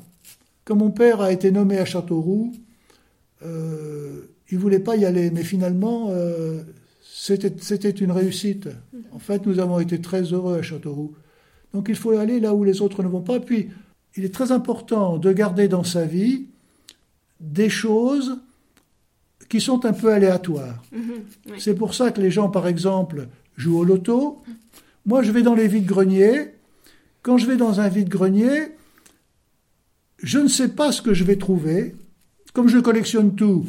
Quand 0.68 0.76
mon 0.76 0.90
père 0.90 1.22
a 1.22 1.32
été 1.32 1.50
nommé 1.50 1.78
à 1.78 1.86
Châteauroux, 1.86 2.52
euh, 3.42 4.20
il 4.50 4.58
ne 4.58 4.62
voulait 4.62 4.80
pas 4.80 4.96
y 4.96 5.06
aller, 5.06 5.30
mais 5.30 5.42
finalement, 5.42 6.08
euh, 6.10 6.62
c'était 7.20 7.90
une 7.90 8.12
réussite. 8.12 8.68
En 9.12 9.18
fait, 9.18 9.44
nous 9.44 9.58
avons 9.58 9.80
été 9.80 10.00
très 10.00 10.22
heureux 10.22 10.56
à 10.58 10.62
Châteauroux. 10.62 11.14
Donc 11.74 11.88
il 11.88 11.96
faut 11.96 12.16
aller 12.16 12.38
là 12.38 12.54
où 12.54 12.62
les 12.62 12.80
autres 12.80 13.02
ne 13.02 13.08
vont 13.08 13.22
pas. 13.22 13.40
Puis, 13.40 13.70
il 14.16 14.24
est 14.24 14.32
très 14.32 14.52
important 14.52 15.18
de 15.18 15.32
garder 15.32 15.68
dans 15.68 15.84
sa 15.84 16.04
vie 16.04 16.46
des 17.40 17.68
choses 17.68 18.38
qui 19.48 19.60
sont 19.60 19.84
un 19.84 19.92
peu 19.92 20.12
aléatoires. 20.12 20.82
Mhm, 20.92 21.58
C'est 21.58 21.74
pour 21.74 21.94
ça 21.94 22.10
que 22.12 22.20
les 22.20 22.30
gens, 22.30 22.50
par 22.50 22.66
exemple, 22.68 23.28
jouent 23.56 23.78
au 23.78 23.84
loto. 23.84 24.42
Moi, 25.04 25.22
je 25.22 25.32
vais 25.32 25.42
dans 25.42 25.54
les 25.54 25.68
vides-greniers. 25.68 26.52
Quand 27.22 27.36
je 27.38 27.46
vais 27.46 27.56
dans 27.56 27.80
un 27.80 27.88
vide-grenier, 27.88 28.76
je 30.22 30.38
ne 30.38 30.48
sais 30.48 30.68
pas 30.68 30.92
ce 30.92 31.02
que 31.02 31.14
je 31.14 31.24
vais 31.24 31.36
trouver. 31.36 31.96
Comme 32.52 32.68
je 32.68 32.78
collectionne 32.78 33.34
tout, 33.34 33.66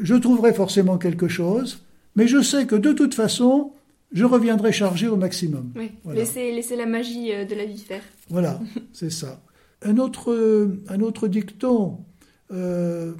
je 0.00 0.14
trouverai 0.14 0.52
forcément 0.52 0.98
quelque 0.98 1.28
chose, 1.28 1.82
mais 2.20 2.28
je 2.28 2.42
sais 2.42 2.66
que 2.66 2.74
de 2.74 2.92
toute 2.92 3.14
façon, 3.14 3.72
je 4.12 4.26
reviendrai 4.26 4.72
chargé 4.72 5.08
au 5.08 5.16
maximum. 5.16 5.72
Oui, 5.74 5.92
laissez, 6.12 6.76
la 6.76 6.84
magie 6.84 7.32
euh, 7.32 7.46
de 7.46 7.54
la 7.54 7.64
vie 7.64 7.78
faire. 7.78 8.02
Voilà, 8.28 8.60
c'est 8.92 9.08
ça. 9.10 9.42
Un 9.80 9.96
autre, 9.96 10.28
un 10.90 11.00
autre 11.00 11.28
dicton, 11.28 12.04
euh, 12.52 13.14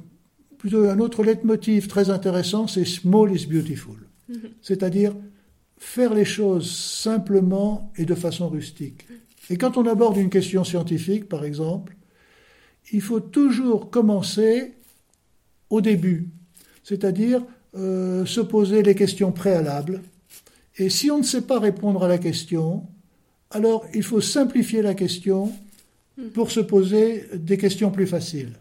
plutôt 0.59 0.87
un 0.87 0.99
autre 0.99 1.23
leitmotiv 1.23 1.87
très 1.87 2.11
intéressant, 2.11 2.67
c'est 2.67 2.85
small 2.85 3.35
is 3.35 3.47
beautiful. 3.47 3.95
Mhm. 4.29 4.51
C'est-à-dire 4.61 5.15
faire 5.79 6.13
les 6.13 6.25
choses 6.25 6.69
simplement 6.69 7.91
et 7.97 8.05
de 8.05 8.13
façon 8.13 8.49
rustique. 8.49 9.07
Et 9.49 9.57
quand 9.57 9.77
on 9.77 9.87
aborde 9.87 10.17
une 10.17 10.29
question 10.29 10.63
scientifique, 10.63 11.27
par 11.27 11.43
exemple, 11.43 11.97
il 12.91 13.01
faut 13.01 13.19
toujours 13.19 13.89
commencer 13.89 14.75
au 15.71 15.81
début, 15.81 16.29
c'est-à-dire 16.83 17.41
euh, 17.75 18.25
se 18.25 18.41
poser 18.41 18.83
les 18.83 18.95
questions 18.95 19.31
préalables. 19.31 20.01
Et 20.77 20.89
si 20.89 21.11
on 21.11 21.19
ne 21.19 21.23
sait 21.23 21.41
pas 21.41 21.59
répondre 21.59 22.03
à 22.03 22.07
la 22.07 22.17
question, 22.17 22.87
alors 23.49 23.85
il 23.93 24.03
faut 24.03 24.21
simplifier 24.21 24.81
la 24.81 24.93
question 24.93 25.51
pour 26.33 26.51
se 26.51 26.59
poser 26.59 27.25
des 27.33 27.57
questions 27.57 27.91
plus 27.91 28.07
faciles. 28.07 28.53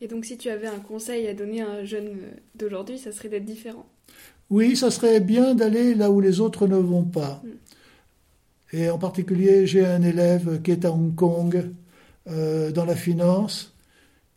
Et 0.00 0.08
donc 0.08 0.24
si 0.24 0.38
tu 0.38 0.48
avais 0.48 0.66
un 0.66 0.78
conseil 0.78 1.26
à 1.28 1.34
donner 1.34 1.60
à 1.60 1.68
un 1.68 1.84
jeune 1.84 2.16
d'aujourd'hui, 2.54 2.98
ça 2.98 3.12
serait 3.12 3.28
d'être 3.28 3.44
différent 3.44 3.86
Oui, 4.48 4.76
ça 4.76 4.90
serait 4.90 5.20
bien 5.20 5.54
d'aller 5.54 5.94
là 5.94 6.10
où 6.10 6.20
les 6.20 6.40
autres 6.40 6.66
ne 6.66 6.76
vont 6.76 7.04
pas. 7.04 7.42
Mm. 7.44 8.76
Et 8.76 8.90
en 8.90 8.98
particulier, 8.98 9.66
j'ai 9.66 9.84
un 9.84 10.02
élève 10.02 10.62
qui 10.62 10.70
est 10.70 10.84
à 10.84 10.92
Hong 10.92 11.14
Kong 11.14 11.70
euh, 12.28 12.70
dans 12.70 12.84
la 12.84 12.94
finance 12.94 13.74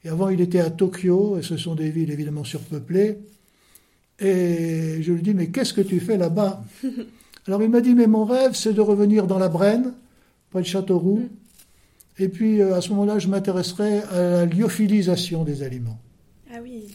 et 0.05 0.09
avant, 0.09 0.29
il 0.29 0.41
était 0.41 0.59
à 0.59 0.69
Tokyo, 0.69 1.37
et 1.37 1.43
ce 1.43 1.57
sont 1.57 1.75
des 1.75 1.89
villes 1.89 2.11
évidemment 2.11 2.43
surpeuplées. 2.43 3.19
Et 4.19 5.01
je 5.01 5.13
lui 5.13 5.21
dis, 5.21 5.33
mais 5.33 5.47
qu'est-ce 5.47 5.73
que 5.73 5.81
tu 5.81 5.99
fais 5.99 6.17
là-bas 6.17 6.63
Alors 7.47 7.61
il 7.61 7.69
m'a 7.69 7.81
dit, 7.81 7.93
mais 7.93 8.07
mon 8.07 8.25
rêve, 8.25 8.53
c'est 8.53 8.73
de 8.73 8.81
revenir 8.81 9.27
dans 9.27 9.39
la 9.39 9.49
Brenne, 9.49 9.93
près 10.49 10.61
de 10.61 10.67
Châteauroux. 10.67 11.19
Mm. 11.19 11.29
Et 12.19 12.29
puis 12.29 12.61
euh, 12.61 12.75
à 12.75 12.81
ce 12.81 12.89
moment-là, 12.89 13.19
je 13.19 13.27
m'intéresserai 13.27 13.99
à 14.03 14.19
la 14.19 14.45
lyophilisation 14.45 15.43
des 15.43 15.63
aliments. 15.63 15.99
Ah 16.53 16.59
oui. 16.61 16.93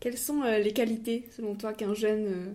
Quelles 0.00 0.18
sont 0.18 0.42
euh, 0.42 0.58
les 0.58 0.72
qualités, 0.72 1.26
selon 1.34 1.54
toi, 1.54 1.72
qu'un 1.72 1.94
jeune 1.94 2.26
euh, 2.26 2.52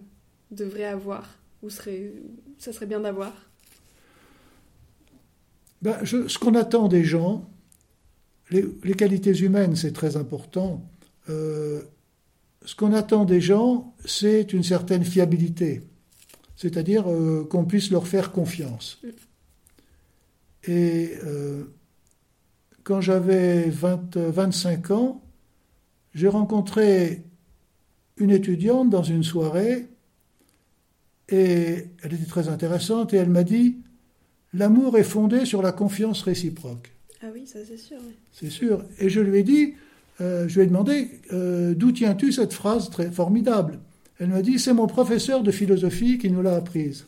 devrait 0.52 0.84
avoir 0.84 1.40
Ou 1.64 1.70
serait, 1.70 2.12
ça 2.58 2.74
serait 2.74 2.86
bien 2.86 3.00
d'avoir? 3.00 3.49
Ben, 5.82 5.98
ce 6.06 6.38
qu'on 6.38 6.56
attend 6.56 6.88
des 6.88 7.04
gens, 7.04 7.50
les, 8.52 8.94
qualités 8.94 9.38
humaines, 9.38 9.76
c'est 9.76 9.94
très 9.94 10.18
important. 10.18 10.84
Euh, 11.30 11.82
ce 12.66 12.76
qu'on 12.76 12.94
attend 12.94 13.26
des 13.26 13.42
gens, 13.42 13.94
c'est 14.06 14.54
une 14.54 14.64
certaine 14.64 15.04
fiabilité, 15.04 15.82
c'est-à-dire 16.56 17.10
euh, 17.10 17.48
qu'on 17.50 17.66
puisse 17.66 17.92
leur 17.92 18.08
faire 18.08 18.32
confiance. 18.32 19.02
Et 20.66 21.14
euh, 21.24 21.64
quand 22.84 23.02
j'avais 23.02 23.70
25 23.70 24.92
ans, 24.92 25.22
j'ai 26.14 26.28
rencontré 26.28 27.24
une 28.18 28.32
étudiante 28.32 28.90
dans 28.90 29.04
une 29.04 29.24
soirée, 29.24 29.88
et 31.30 31.86
elle 32.02 32.14
était 32.14 32.26
très 32.26 32.50
intéressante, 32.50 33.14
et 33.14 33.18
elle 33.18 33.30
m'a 33.30 33.44
dit, 33.44 33.78
L'amour 34.54 34.98
est 34.98 35.04
fondé 35.04 35.46
sur 35.46 35.62
la 35.62 35.72
confiance 35.72 36.22
réciproque. 36.22 36.92
Ah 37.22 37.28
oui, 37.34 37.46
ça 37.46 37.60
c'est 37.68 37.78
sûr. 37.78 37.98
C'est 38.32 38.50
sûr. 38.50 38.84
Et 38.98 39.10
je 39.10 39.20
lui 39.20 39.40
ai 39.40 39.44
dit, 39.44 39.74
euh, 40.22 40.48
je 40.48 40.56
lui 40.56 40.66
ai 40.66 40.68
demandé, 40.68 41.10
euh, 41.34 41.74
d'où 41.76 41.92
tiens-tu 41.92 42.32
cette 42.32 42.54
phrase 42.54 42.90
très 42.90 43.12
formidable? 43.12 43.80
Elle 44.20 44.30
m'a 44.30 44.42
dit, 44.42 44.60
c'est 44.60 44.74
mon 44.74 44.88
professeur 44.88 45.44
de 45.44 45.52
philosophie 45.52 46.18
qui 46.18 46.30
nous 46.30 46.42
l'a 46.42 46.56
apprise. 46.56 47.06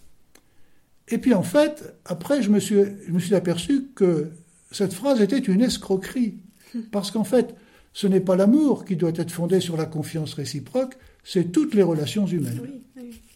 Et 1.07 1.17
puis 1.17 1.33
en 1.33 1.43
fait, 1.43 1.93
après, 2.05 2.41
je 2.41 2.49
me 2.49 2.59
suis, 2.59 2.75
je 3.07 3.11
me 3.11 3.19
suis 3.19 3.35
aperçu 3.35 3.87
que 3.95 4.29
cette 4.71 4.93
phrase 4.93 5.21
était 5.21 5.39
une 5.39 5.61
escroquerie. 5.61 6.35
Parce 6.91 7.11
qu'en 7.11 7.25
fait, 7.25 7.55
ce 7.93 8.07
n'est 8.07 8.21
pas 8.21 8.35
l'amour 8.35 8.85
qui 8.85 8.95
doit 8.95 9.11
être 9.15 9.31
fondé 9.31 9.59
sur 9.59 9.75
la 9.75 9.85
confiance 9.85 10.33
réciproque, 10.33 10.95
c'est 11.23 11.51
toutes 11.51 11.73
les 11.73 11.83
relations 11.83 12.25
humaines. 12.25 12.61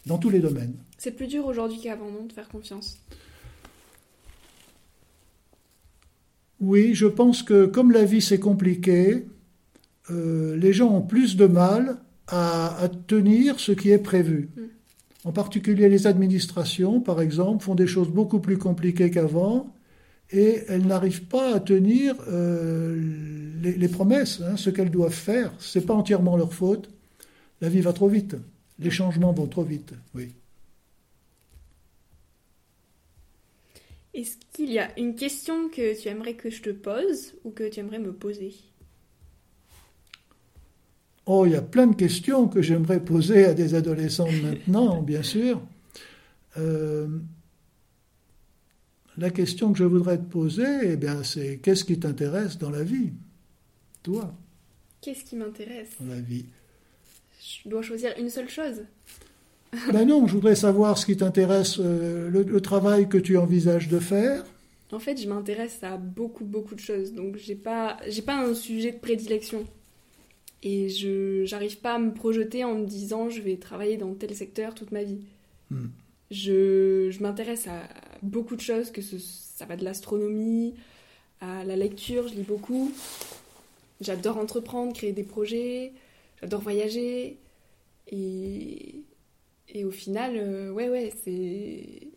Dans 0.06 0.18
tous 0.18 0.30
les 0.30 0.40
domaines. 0.40 0.76
C'est 0.98 1.12
plus 1.12 1.28
dur 1.28 1.46
aujourd'hui 1.48 1.80
qu'avant, 1.82 2.12
non, 2.12 2.26
de 2.26 2.32
faire 2.32 2.48
confiance? 2.48 3.00
Oui, 6.60 6.94
je 6.94 7.06
pense 7.06 7.44
que 7.44 7.66
comme 7.66 7.92
la 7.92 8.06
vie 8.06 8.22
c'est 8.22 8.40
compliqué, 8.40 9.26
euh, 10.12 10.56
les 10.56 10.74
gens 10.74 10.90
ont 10.90 11.02
plus 11.02 11.36
de 11.36 11.46
mal 11.46 11.98
à, 12.28 12.90
tenir 13.08 13.60
ce 13.60 13.72
qui 13.72 13.92
est 13.92 14.00
prévu. 14.00 14.50
Mm. 14.56 14.62
En 15.26 15.32
particulier 15.32 15.90
les 15.90 16.08
administrations, 16.08 17.02
par 17.02 17.22
exemple, 17.22 17.64
font 17.64 17.76
des 17.76 17.88
choses 17.88 18.10
beaucoup 18.10 18.40
plus 18.40 18.58
compliquées 18.58 19.10
qu'avant 19.10 19.74
et 20.32 20.64
elles 20.68 20.86
n'arrivent 20.86 21.26
pas 21.26 21.56
à 21.56 21.60
tenir 21.60 22.16
euh, 22.28 23.00
les, 23.62 23.88
promesses, 23.88 24.42
hein, 24.42 24.58
ce 24.58 24.70
qu'elles 24.70 24.92
doivent 24.92 25.14
faire. 25.14 25.52
Ce 25.60 25.78
n'est 25.78 25.86
pas 25.86 25.94
entièrement 25.94 26.38
leur 26.38 26.54
faute. 26.54 26.90
La 27.62 27.70
vie 27.70 27.82
va 27.82 27.94
trop 27.94 28.08
vite. 28.08 28.36
Les 28.80 28.90
changements 28.90 29.32
vont 29.32 29.48
trop 29.48 29.64
vite. 29.64 29.94
Oui. 30.14 30.34
Est-ce 34.16 34.38
qu'il 34.54 34.72
y 34.72 34.80
a 34.80 34.98
une 34.98 35.14
question 35.14 35.68
que 35.68 36.02
tu 36.02 36.08
aimerais 36.08 36.36
que 36.36 36.50
je 36.50 36.62
te 36.62 36.70
pose 36.70 37.34
ou 37.44 37.52
que 37.52 37.68
tu 37.68 37.82
aimerais 37.82 38.00
me 38.00 38.14
poser? 38.14 38.56
Oh, 41.26 41.46
il 41.46 41.52
y 41.52 41.56
a 41.56 41.62
plein 41.62 41.88
de 41.88 41.96
questions 41.96 42.48
que 42.48 42.62
j'aimerais 42.62 43.04
poser 43.04 43.44
à 43.44 43.54
des 43.54 43.76
adolescents 43.76 44.32
maintenant, 44.42 45.02
bien 45.02 45.22
sûr. 45.22 45.62
Euh, 46.56 47.10
la 49.18 49.32
question 49.32 49.74
que 49.74 49.80
je 49.80 49.84
voudrais 49.84 50.18
te 50.18 50.24
poser, 50.24 50.94
eh 50.94 50.96
bien, 50.96 51.22
c'est 51.24 51.58
qu'est-ce 51.58 51.84
qui 51.84 52.00
t'intéresse 52.00 52.58
dans 52.58 52.70
la 52.70 52.84
vie? 52.84 53.12
Toi. 54.02 54.34
Qu'est-ce 55.02 55.26
qui 55.26 55.36
m'intéresse? 55.36 55.90
Dans 56.00 56.08
la 56.14 56.22
vie. 56.22 56.46
Je 57.42 57.68
dois 57.68 57.82
choisir 57.82 58.14
une 58.18 58.30
seule 58.30 58.50
chose 58.50 58.86
ben 59.92 60.06
non, 60.06 60.28
je 60.28 60.34
voudrais 60.34 60.56
savoir 60.56 60.98
ce 60.98 61.06
qui 61.06 61.18
t'intéresse, 61.18 61.78
euh, 61.80 62.30
le, 62.30 62.62
travail 62.62 63.08
que 63.08 63.18
tu 63.18 63.38
envisages 63.38 63.88
de 63.88 64.00
faire, 64.00 64.46
En 64.92 65.00
fait, 65.00 65.22
je 65.22 65.28
m'intéresse 65.28 65.80
à 65.84 65.98
beaucoup, 65.98 66.46
beaucoup 66.46 66.76
de 66.76 66.80
choses. 66.80 67.14
Donc, 67.14 67.38
j'ai 67.38 67.56
pas, 67.56 67.98
j'ai 68.08 68.22
pas 68.22 68.38
un 68.38 68.54
sujet 68.54 68.92
de 68.92 68.98
prédilection. 68.98 69.66
Et 70.64 70.90
je 70.90 71.44
j'arrive 71.46 71.78
pas 71.78 71.96
à 71.96 72.00
me 72.00 72.12
projeter 72.12 72.64
en 72.64 72.76
me 72.76 72.86
disant 72.86 73.30
je 73.30 73.40
vais 73.42 73.58
travailler 73.58 73.98
dans 73.98 74.14
tel 74.16 74.34
secteur 74.34 74.74
toute 74.74 74.92
ma 74.92 75.04
vie. 75.04 75.20
Hmm. 75.70 75.88
Je, 76.32 77.10
je 77.12 77.22
m'intéresse 77.22 77.68
à 77.68 77.84
beaucoup 78.24 78.56
de 78.56 78.62
choses, 78.62 78.90
que 78.90 79.02
ce, 79.02 79.18
ça 79.20 79.66
va 79.66 79.76
de 79.76 79.84
l'astronomie 79.84 80.74
à 81.42 81.64
la 81.64 81.76
lecture, 81.76 82.28
je 82.28 82.36
lis 82.36 82.44
beaucoup. 82.44 82.92
J'adore 84.02 84.38
entreprendre, 84.38 84.94
créer 84.94 85.14
des 85.14 85.24
projets, 85.24 85.94
j'adore 86.42 86.62
voyager. 86.62 87.38
Et, 88.12 89.04
et 89.76 89.84
au 89.86 89.92
final, 89.92 90.32
euh, 90.36 90.72
ouais, 90.72 90.90
ouais, 90.90 91.14
c'est. 91.24 92.08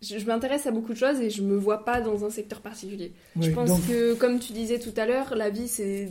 Je, 0.00 0.18
je 0.18 0.26
m'intéresse 0.26 0.66
à 0.66 0.70
beaucoup 0.70 0.92
de 0.92 0.98
choses 0.98 1.20
et 1.20 1.28
je 1.30 1.42
me 1.42 1.56
vois 1.56 1.84
pas 1.84 2.00
dans 2.00 2.24
un 2.24 2.30
secteur 2.30 2.60
particulier. 2.60 3.12
je 3.40 3.50
pense 3.50 3.68
donc- 3.68 3.86
que, 3.88 4.14
comme 4.14 4.38
tu 4.40 4.52
disais 4.52 4.78
tout 4.78 4.94
à 4.96 5.06
l'heure, 5.06 5.34
la 5.36 5.50
vie, 5.50 5.68
c'est 5.68 6.10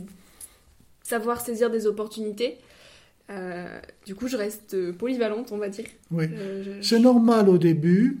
savoir 1.02 1.40
saisir 1.40 1.70
des 1.70 1.86
opportunités. 1.86 2.58
Euh, 3.30 3.78
du 4.06 4.14
coup, 4.14 4.28
je 4.28 4.36
reste 4.36 4.92
polyvalente, 4.92 5.52
on 5.52 5.58
va 5.58 5.68
dire. 5.68 5.86
oui. 6.10 6.26
Euh, 6.32 6.62
je- 6.80 6.86
C'est 6.86 7.00
normal 7.00 7.48
au 7.48 7.58
début 7.58 8.18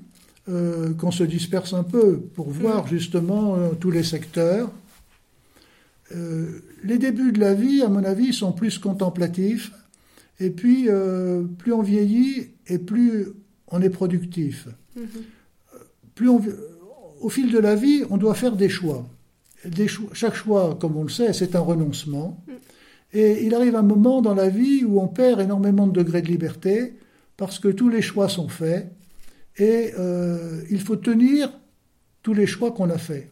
euh, 0.48 0.94
qu'on 0.94 1.10
se 1.10 1.24
disperse 1.24 1.74
un 1.74 1.84
peu 1.84 2.18
pour 2.18 2.48
voir 2.48 2.84
Mm. 2.86 2.88
justement 2.88 3.58
tous 3.80 3.90
les 3.90 4.02
secteurs. 4.04 4.70
Les 6.84 6.96
débuts 6.98 7.32
de 7.32 7.40
la 7.40 7.52
vie, 7.52 7.82
à 7.82 7.88
mon 7.88 8.02
avis, 8.04 8.32
sont 8.32 8.52
plus 8.52 8.78
contemplatifs. 8.78 9.72
Et 10.40 10.50
puis, 10.50 10.86
euh, 10.88 11.42
plus 11.58 11.72
on 11.72 11.82
vieillit 11.82 12.48
et 12.68 12.78
plus 12.78 13.26
on 13.68 13.82
est 13.82 13.90
productif. 13.90 14.68
Mhm. 14.96 15.06
Plus 16.14 16.28
on, 16.28 16.40
au 17.20 17.28
fil 17.28 17.50
de 17.52 17.58
la 17.58 17.74
vie, 17.74 18.04
on 18.10 18.16
doit 18.16 18.34
faire 18.34 18.56
des 18.56 18.68
choix. 18.68 19.06
Des 19.64 19.88
choix- 19.88 20.10
Chaque 20.12 20.34
choix, 20.34 20.76
comme 20.80 20.96
on 20.96 21.02
le 21.02 21.08
sait, 21.08 21.32
c'est 21.32 21.56
un 21.56 21.60
renoncement. 21.60 22.42
Et 23.12 23.44
il 23.46 23.54
arrive 23.54 23.74
un 23.74 23.82
moment 23.82 24.20
dans 24.22 24.34
la 24.34 24.48
vie 24.48 24.84
où 24.84 25.00
on 25.00 25.08
perd 25.08 25.40
énormément 25.40 25.86
de 25.86 25.92
degrés 25.92 26.22
de 26.22 26.28
liberté 26.28 26.94
parce 27.36 27.58
que 27.58 27.68
tous 27.68 27.88
les 27.88 28.02
choix 28.02 28.28
sont 28.28 28.48
faits 28.48 28.92
et 29.56 29.92
euh, 29.98 30.62
il 30.70 30.80
faut 30.80 30.96
tenir 30.96 31.50
tous 32.22 32.34
les 32.34 32.46
choix 32.46 32.70
qu'on 32.72 32.90
a 32.90 32.98
faits. 32.98 33.30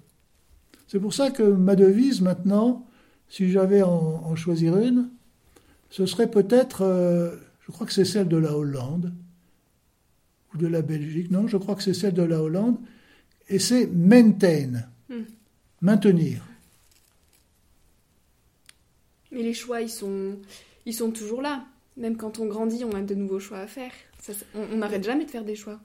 C'est 0.88 0.98
pour 0.98 1.12
ça 1.12 1.30
que 1.30 1.42
ma 1.42 1.76
devise 1.76 2.20
maintenant, 2.22 2.86
si 3.28 3.50
j'avais 3.50 3.82
en 3.82 4.34
choisir 4.36 4.78
une, 4.78 5.08
ce 5.90 6.06
serait 6.06 6.30
peut-être, 6.30 6.82
euh, 6.82 7.36
je 7.66 7.72
crois 7.72 7.86
que 7.86 7.92
c'est 7.92 8.04
celle 8.04 8.28
de 8.28 8.36
la 8.36 8.56
Hollande 8.56 9.12
ou 10.54 10.58
de 10.58 10.66
la 10.66 10.82
Belgique, 10.82 11.30
non, 11.30 11.46
je 11.48 11.56
crois 11.56 11.74
que 11.74 11.82
c'est 11.82 11.94
celle 11.94 12.14
de 12.14 12.22
la 12.22 12.42
Hollande, 12.42 12.76
et 13.48 13.58
c'est 13.58 13.86
maintain, 13.86 14.84
Hmm. 15.08 15.22
maintenir. 15.80 16.42
Mais 19.30 19.42
les 19.42 19.54
choix, 19.54 19.80
ils 19.82 19.90
sont, 19.90 20.36
ils 20.84 20.94
sont 20.94 21.10
toujours 21.10 21.42
là. 21.42 21.64
Même 21.96 22.16
quand 22.16 22.38
on 22.38 22.46
grandit, 22.46 22.84
on 22.84 22.92
a 22.94 23.02
de 23.02 23.14
nouveaux 23.14 23.38
choix 23.40 23.58
à 23.58 23.66
faire. 23.66 23.92
Ça, 24.20 24.32
on 24.54 24.76
n'arrête 24.76 25.04
jamais 25.04 25.24
de 25.24 25.30
faire 25.30 25.44
des 25.44 25.54
choix. 25.54 25.78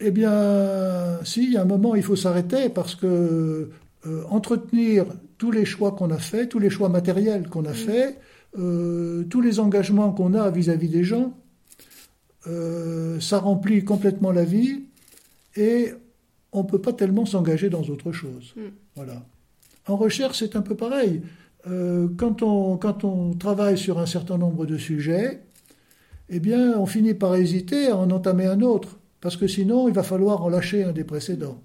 Eh 0.00 0.10
bien, 0.10 1.18
si, 1.24 1.44
il 1.44 1.52
y 1.52 1.56
a 1.56 1.62
un 1.62 1.66
moment, 1.66 1.94
il 1.94 2.02
faut 2.02 2.16
s'arrêter 2.16 2.68
parce 2.68 2.94
que 2.94 3.70
euh, 4.06 4.24
entretenir 4.28 5.06
tous 5.38 5.50
les 5.50 5.64
choix 5.64 5.92
qu'on 5.92 6.10
a 6.10 6.18
faits, 6.18 6.48
tous 6.50 6.58
les 6.58 6.70
choix 6.70 6.88
matériels 6.88 7.48
qu'on 7.48 7.64
a 7.64 7.72
faits, 7.72 8.20
euh, 8.58 9.24
tous 9.24 9.40
les 9.40 9.60
engagements 9.60 10.12
qu'on 10.12 10.34
a 10.34 10.50
vis-à-vis 10.50 10.88
des 10.88 11.04
gens, 11.04 11.34
euh, 12.46 13.20
ça 13.20 13.38
remplit 13.38 13.84
complètement 13.84 14.32
la 14.32 14.44
vie 14.44 14.82
et 15.56 15.92
on 16.52 16.62
ne 16.62 16.68
peut 16.68 16.80
pas 16.80 16.92
tellement 16.92 17.24
s'engager 17.24 17.70
dans 17.70 17.82
autre 17.82 18.12
chose. 18.12 18.52
Mm. 18.56 18.60
Voilà. 18.96 19.24
En 19.86 19.96
recherche, 19.96 20.38
c'est 20.38 20.56
un 20.56 20.62
peu 20.62 20.76
pareil. 20.76 21.22
Euh, 21.66 22.08
quand, 22.16 22.42
on, 22.42 22.76
quand 22.76 23.04
on 23.04 23.34
travaille 23.34 23.78
sur 23.78 23.98
un 23.98 24.06
certain 24.06 24.36
nombre 24.38 24.66
de 24.66 24.76
sujets, 24.76 25.40
eh 26.28 26.40
bien, 26.40 26.78
on 26.78 26.86
finit 26.86 27.14
par 27.14 27.34
hésiter 27.36 27.88
à 27.88 27.96
en 27.96 28.10
entamer 28.10 28.46
un 28.46 28.60
autre, 28.60 28.98
parce 29.20 29.36
que 29.36 29.46
sinon, 29.46 29.88
il 29.88 29.94
va 29.94 30.02
falloir 30.02 30.42
en 30.42 30.48
lâcher 30.48 30.84
un 30.84 30.92
des 30.92 31.04
précédents. 31.04 31.62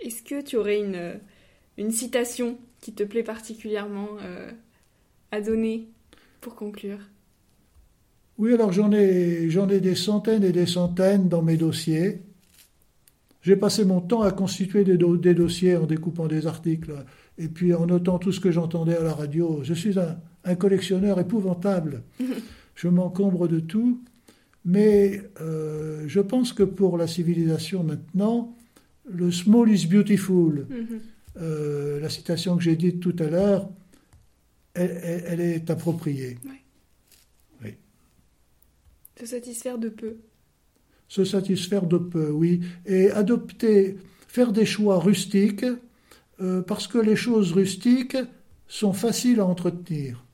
Est-ce 0.00 0.22
que 0.22 0.42
tu 0.42 0.56
aurais 0.56 0.80
une, 0.80 1.18
une 1.78 1.90
citation 1.90 2.58
qui 2.80 2.92
te 2.92 3.02
plaît 3.02 3.22
particulièrement 3.22 4.08
euh, 4.22 4.50
à 5.30 5.40
donner 5.40 5.88
pour 6.40 6.54
conclure 6.54 6.98
Oui, 8.38 8.52
alors 8.52 8.72
j'en 8.72 8.92
ai, 8.92 9.48
j'en 9.50 9.68
ai 9.68 9.80
des 9.80 9.94
centaines 9.94 10.44
et 10.44 10.52
des 10.52 10.66
centaines 10.66 11.28
dans 11.28 11.42
mes 11.42 11.56
dossiers. 11.56 12.20
J'ai 13.42 13.56
passé 13.56 13.84
mon 13.84 14.00
temps 14.00 14.22
à 14.22 14.32
constituer 14.32 14.84
des, 14.84 14.96
do- 14.96 15.16
des 15.16 15.34
dossiers 15.34 15.76
en 15.76 15.86
découpant 15.86 16.26
des 16.28 16.46
articles 16.46 16.92
et 17.36 17.48
puis 17.48 17.74
en 17.74 17.86
notant 17.86 18.18
tout 18.18 18.32
ce 18.32 18.40
que 18.40 18.50
j'entendais 18.50 18.96
à 18.96 19.02
la 19.02 19.12
radio. 19.14 19.60
Je 19.62 19.74
suis 19.74 19.98
un, 19.98 20.16
un 20.44 20.54
collectionneur 20.54 21.18
épouvantable. 21.20 22.02
Je 22.74 22.88
m'encombre 22.88 23.46
de 23.48 23.60
tout. 23.60 24.00
Mais 24.64 25.22
euh, 25.42 26.04
je 26.08 26.20
pense 26.20 26.52
que 26.54 26.62
pour 26.62 26.96
la 26.96 27.06
civilisation 27.06 27.84
maintenant, 27.84 28.56
le 29.08 29.30
small 29.30 29.70
is 29.70 29.86
beautiful, 29.86 30.66
Mhm. 30.70 31.00
Euh, 31.40 32.00
la 32.00 32.08
citation 32.08 32.56
que 32.56 32.62
j'ai 32.62 32.76
dite 32.76 33.00
tout 33.00 33.16
à 33.18 33.24
l'heure, 33.24 33.68
elle- 34.74 35.00
elle- 35.02 35.24
elle 35.26 35.40
est 35.40 35.70
appropriée. 35.70 36.38
Se 39.16 39.26
satisfaire 39.26 39.78
de 39.78 39.88
peu. 39.88 40.16
Se 41.08 41.24
satisfaire 41.24 41.86
de 41.86 41.98
peu, 41.98 42.30
oui, 42.30 42.62
et 42.84 43.10
adopter, 43.12 43.96
faire 44.26 44.50
des 44.52 44.66
choix 44.66 44.98
rustiques, 44.98 45.64
euh, 46.40 46.62
parce 46.62 46.88
que 46.88 46.98
les 46.98 47.14
choses 47.14 47.52
rustiques 47.52 48.16
sont 48.66 48.92
faciles 48.92 49.38
à 49.38 49.46
entretenir. 49.46 50.24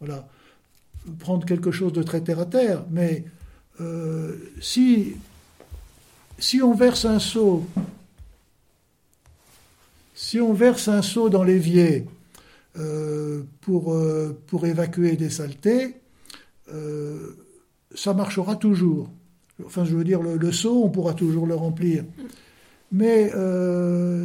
Voilà. 0.00 0.28
Prendre 1.20 1.46
quelque 1.46 1.70
chose 1.70 1.92
de 1.92 2.02
très 2.02 2.20
terre 2.20 2.40
à 2.40 2.46
terre, 2.46 2.84
mais 2.90 3.24
euh, 3.80 4.34
si, 4.60 5.12
si 6.40 6.60
on 6.60 6.74
verse 6.74 7.04
un 7.04 7.20
seau, 7.20 7.64
si 10.18 10.40
on 10.40 10.52
verse 10.52 10.88
un 10.88 11.00
seau 11.00 11.28
dans 11.28 11.44
l'évier 11.44 12.04
euh, 12.76 13.44
pour, 13.60 13.94
euh, 13.94 14.36
pour 14.48 14.66
évacuer 14.66 15.14
des 15.14 15.30
saletés, 15.30 15.94
euh, 16.74 17.36
ça 17.94 18.14
marchera 18.14 18.56
toujours. 18.56 19.10
Enfin, 19.64 19.84
je 19.84 19.94
veux 19.94 20.02
dire, 20.02 20.20
le, 20.20 20.36
le 20.36 20.50
seau, 20.50 20.82
on 20.82 20.90
pourra 20.90 21.14
toujours 21.14 21.46
le 21.46 21.54
remplir. 21.54 22.04
Mais 22.90 23.30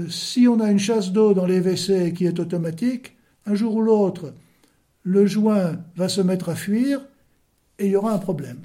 si 0.09 0.47
on 0.47 0.59
a 0.59 0.71
une 0.71 0.79
chasse 0.79 1.11
d'eau 1.11 1.35
dans 1.35 1.45
les 1.45 1.59
WC 1.59 2.11
qui 2.13 2.25
est 2.25 2.39
automatique, 2.39 3.15
un 3.45 3.53
jour 3.53 3.75
ou 3.75 3.81
l'autre, 3.83 4.33
le 5.03 5.27
joint 5.27 5.77
va 5.95 6.09
se 6.09 6.21
mettre 6.21 6.49
à 6.49 6.55
fuir 6.55 7.01
et 7.77 7.85
il 7.85 7.91
y 7.91 7.95
aura 7.95 8.13
un 8.13 8.19
problème. 8.19 8.61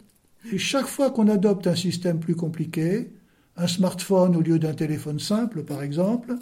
Et 0.50 0.56
chaque 0.56 0.86
fois 0.86 1.10
qu'on 1.10 1.28
adopte 1.28 1.66
un 1.66 1.76
système 1.76 2.18
plus 2.18 2.34
compliqué, 2.34 3.10
un 3.60 3.66
smartphone 3.66 4.36
au 4.36 4.40
lieu 4.40 4.58
d'un 4.58 4.72
téléphone 4.72 5.20
simple, 5.20 5.62
par 5.62 5.82
exemple, 5.82 6.34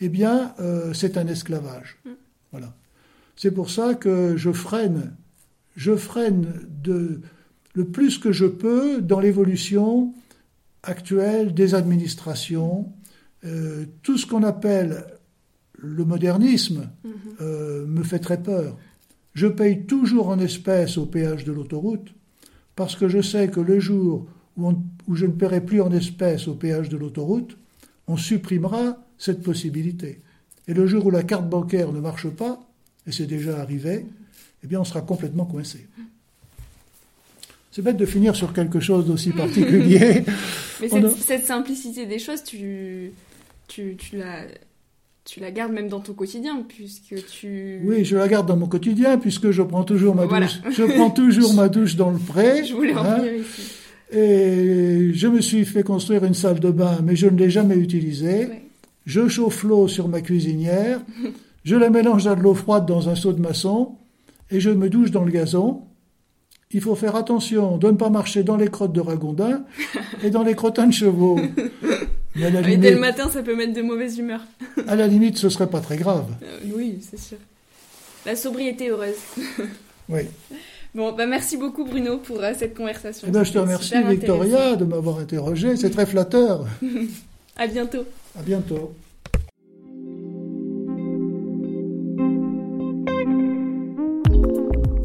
eh 0.00 0.08
bien, 0.08 0.52
euh, 0.58 0.92
c'est 0.92 1.16
un 1.16 1.26
esclavage. 1.28 1.98
Voilà. 2.50 2.74
C'est 3.36 3.52
pour 3.52 3.70
ça 3.70 3.94
que 3.94 4.36
je 4.36 4.50
freine, 4.50 5.14
je 5.76 5.94
freine 5.94 6.66
de, 6.82 7.20
le 7.74 7.84
plus 7.84 8.18
que 8.18 8.32
je 8.32 8.46
peux 8.46 9.00
dans 9.00 9.20
l'évolution 9.20 10.12
actuelle 10.82 11.54
des 11.54 11.74
administrations. 11.74 12.92
Euh, 13.44 13.84
tout 14.02 14.18
ce 14.18 14.26
qu'on 14.26 14.42
appelle 14.42 15.04
le 15.78 16.04
modernisme 16.04 16.90
euh, 17.40 17.86
me 17.86 18.02
fait 18.02 18.18
très 18.18 18.42
peur. 18.42 18.76
Je 19.34 19.46
paye 19.46 19.84
toujours 19.84 20.30
en 20.30 20.38
espèces 20.40 20.98
au 20.98 21.06
péage 21.06 21.44
de 21.44 21.52
l'autoroute 21.52 22.12
parce 22.74 22.96
que 22.96 23.08
je 23.08 23.20
sais 23.20 23.48
que 23.48 23.60
le 23.60 23.78
jour 23.78 24.26
où, 24.56 24.68
on- 24.68 24.82
où 25.08 25.14
je 25.14 25.26
ne 25.26 25.32
paierai 25.32 25.60
plus 25.60 25.80
en 25.80 25.90
espèces 25.92 26.48
au 26.48 26.54
péage 26.54 26.88
de 26.88 26.96
l'autoroute, 26.96 27.56
on 28.08 28.16
supprimera 28.16 28.98
cette 29.18 29.42
possibilité. 29.42 30.20
Et 30.68 30.74
le 30.74 30.86
jour 30.86 31.06
où 31.06 31.10
la 31.10 31.22
carte 31.22 31.48
bancaire 31.48 31.92
ne 31.92 32.00
marche 32.00 32.28
pas, 32.28 32.60
et 33.06 33.12
c'est 33.12 33.26
déjà 33.26 33.60
arrivé, 33.60 34.06
eh 34.62 34.66
bien 34.66 34.80
on 34.80 34.84
sera 34.84 35.00
complètement 35.00 35.44
coincé. 35.44 35.86
C'est 37.72 37.82
bête 37.82 37.96
de 37.96 38.06
finir 38.06 38.34
sur 38.34 38.52
quelque 38.52 38.80
chose 38.80 39.06
d'aussi 39.06 39.30
particulier. 39.32 40.24
Mais 40.80 40.88
cette, 40.88 41.04
a- 41.04 41.10
cette 41.10 41.44
simplicité 41.46 42.06
des 42.06 42.18
choses, 42.18 42.42
tu, 42.42 43.12
tu, 43.68 43.96
tu, 43.96 44.16
la, 44.16 44.44
tu 45.24 45.40
la 45.40 45.50
gardes 45.50 45.72
même 45.72 45.88
dans 45.88 46.00
ton 46.00 46.14
quotidien, 46.14 46.64
puisque 46.66 47.14
tu... 47.26 47.80
Oui, 47.84 48.04
je 48.04 48.16
la 48.16 48.28
garde 48.28 48.46
dans 48.48 48.56
mon 48.56 48.66
quotidien 48.66 49.18
puisque 49.18 49.50
je 49.50 49.62
prends 49.62 49.84
toujours 49.84 50.14
ma 50.14 50.24
Voilà. 50.26 50.46
douche. 50.46 50.60
Je 50.74 50.82
prends 50.84 51.10
toujours 51.10 51.52
ma 51.54 51.68
douche 51.68 51.96
dans 51.96 52.10
le 52.10 52.18
pré. 52.18 52.64
Je 52.66 52.74
voulais 52.74 52.94
en 52.94 53.04
hein, 53.04 53.18
venir 53.18 53.34
ici. 53.34 53.62
Et 54.12 55.10
je 55.12 55.26
me 55.26 55.40
suis 55.40 55.64
fait 55.64 55.82
construire 55.82 56.24
une 56.24 56.34
salle 56.34 56.60
de 56.60 56.70
bain, 56.70 56.98
mais 57.02 57.16
je 57.16 57.26
ne 57.26 57.36
l'ai 57.36 57.50
jamais 57.50 57.76
utilisée. 57.76 58.48
Je 59.04 59.28
chauffe 59.28 59.62
l'eau 59.62 59.88
sur 59.88 60.08
ma 60.08 60.20
cuisinière. 60.20 61.00
je 61.64 61.76
la 61.76 61.90
mélange 61.90 62.26
à 62.26 62.34
de 62.34 62.42
l'eau 62.42 62.54
froide 62.54 62.86
dans 62.86 63.08
un 63.08 63.14
seau 63.14 63.32
de 63.32 63.40
maçon 63.40 63.96
et 64.50 64.60
je 64.60 64.70
me 64.70 64.88
douche 64.88 65.10
dans 65.10 65.24
le 65.24 65.32
gazon. 65.32 65.82
il 66.70 66.80
faut 66.80 66.94
faire 66.94 67.16
attention 67.16 67.78
de 67.78 67.88
ne 67.90 67.96
pas 67.96 68.10
marcher 68.10 68.44
dans 68.44 68.56
les 68.56 68.68
crottes 68.68 68.92
de 68.92 69.00
ragondins 69.00 69.64
et 70.22 70.30
dans 70.30 70.42
les 70.42 70.54
crottins 70.54 70.86
de 70.86 70.92
chevaux. 70.92 71.38
Mais 72.36 72.50
limite, 72.50 72.80
dès 72.80 72.90
le 72.90 73.00
matin, 73.00 73.30
ça 73.30 73.42
peut 73.42 73.56
mettre 73.56 73.72
de 73.72 73.80
mauvaise 73.80 74.18
humeur. 74.18 74.42
à 74.86 74.94
la 74.94 75.06
limite, 75.06 75.38
ce 75.38 75.48
serait 75.48 75.70
pas 75.70 75.80
très 75.80 75.96
grave. 75.96 76.26
Euh, 76.42 76.58
oui, 76.76 76.98
c'est 77.00 77.18
sûr. 77.18 77.38
La 78.26 78.36
sobriété 78.36 78.90
heureuse. 78.90 79.14
oui. 80.10 80.20
Bon, 80.96 81.12
bah 81.12 81.26
merci 81.26 81.58
beaucoup 81.58 81.84
Bruno 81.84 82.16
pour 82.16 82.42
euh, 82.42 82.54
cette 82.56 82.74
conversation. 82.74 83.26
Eh 83.28 83.30
ben, 83.30 83.44
je 83.44 83.52
te 83.52 83.58
remercie 83.58 84.02
Victoria 84.02 84.76
de 84.76 84.86
m'avoir 84.86 85.18
interrogé, 85.18 85.76
c'est 85.76 85.90
très 85.90 86.06
flatteur. 86.06 86.64
à 87.58 87.66
bientôt. 87.66 88.06
À 88.38 88.42
bientôt. 88.42 88.94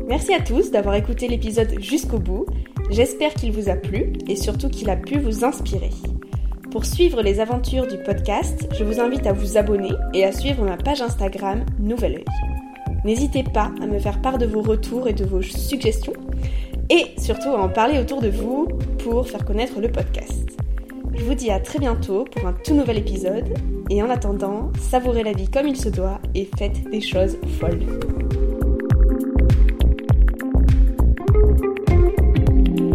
Merci 0.08 0.34
à 0.34 0.40
tous 0.40 0.72
d'avoir 0.72 0.96
écouté 0.96 1.28
l'épisode 1.28 1.78
jusqu'au 1.82 2.20
bout. 2.20 2.46
J'espère 2.90 3.34
qu'il 3.34 3.52
vous 3.52 3.68
a 3.68 3.76
plu 3.76 4.14
et 4.30 4.38
surtout 4.38 4.70
qu'il 4.70 4.90
a 4.90 4.96
pu 4.96 5.20
vous 5.20 5.44
inspirer. 5.44 5.92
Pour 6.72 6.86
suivre 6.86 7.22
les 7.22 7.42
aventures 7.42 7.86
du 7.86 7.98
podcast, 7.98 8.66
je 8.80 8.86
vous 8.86 9.02
invite 9.02 9.28
à 9.28 9.34
vous 9.34 9.58
abonner 9.58 9.92
et 10.14 10.24
à 10.24 10.32
suivre 10.32 10.64
ma 10.64 10.78
page 10.78 11.02
Instagram 11.02 11.66
Nouvel 11.80 12.14
Oeil. 12.14 12.61
N'hésitez 13.04 13.44
pas 13.44 13.72
à 13.82 13.88
me 13.88 14.00
faire 14.00 14.22
part 14.22 14.38
de 14.38 14.46
vos 14.46 14.62
retours 14.62 15.08
et 15.08 15.14
de 15.14 15.26
vos 15.26 15.42
suggestions 15.42 16.14
et 16.90 17.08
surtout 17.18 17.50
à 17.50 17.62
en 17.62 17.70
parler 17.70 18.00
autour 18.00 18.22
de 18.22 18.30
vous 18.30 18.68
pour 19.04 19.28
faire 19.28 19.46
connaître 19.46 19.80
le 19.80 19.90
podcast. 19.90 20.58
Je 21.14 21.24
vous 21.24 21.34
dis 21.34 21.50
à 21.50 21.60
très 21.60 21.80
bientôt 21.80 22.26
pour 22.26 22.48
un 22.48 22.54
tout 22.54 22.74
nouvel 22.74 22.98
épisode 22.98 23.58
et 23.90 24.02
en 24.04 24.10
attendant, 24.10 24.72
savourez 24.80 25.24
la 25.24 25.34
vie 25.34 25.50
comme 25.50 25.68
il 25.68 25.78
se 25.78 25.90
doit 25.90 26.20
et 26.36 26.50
faites 26.58 26.90
des 26.90 27.02
choses 27.02 27.38
folles. 27.60 27.86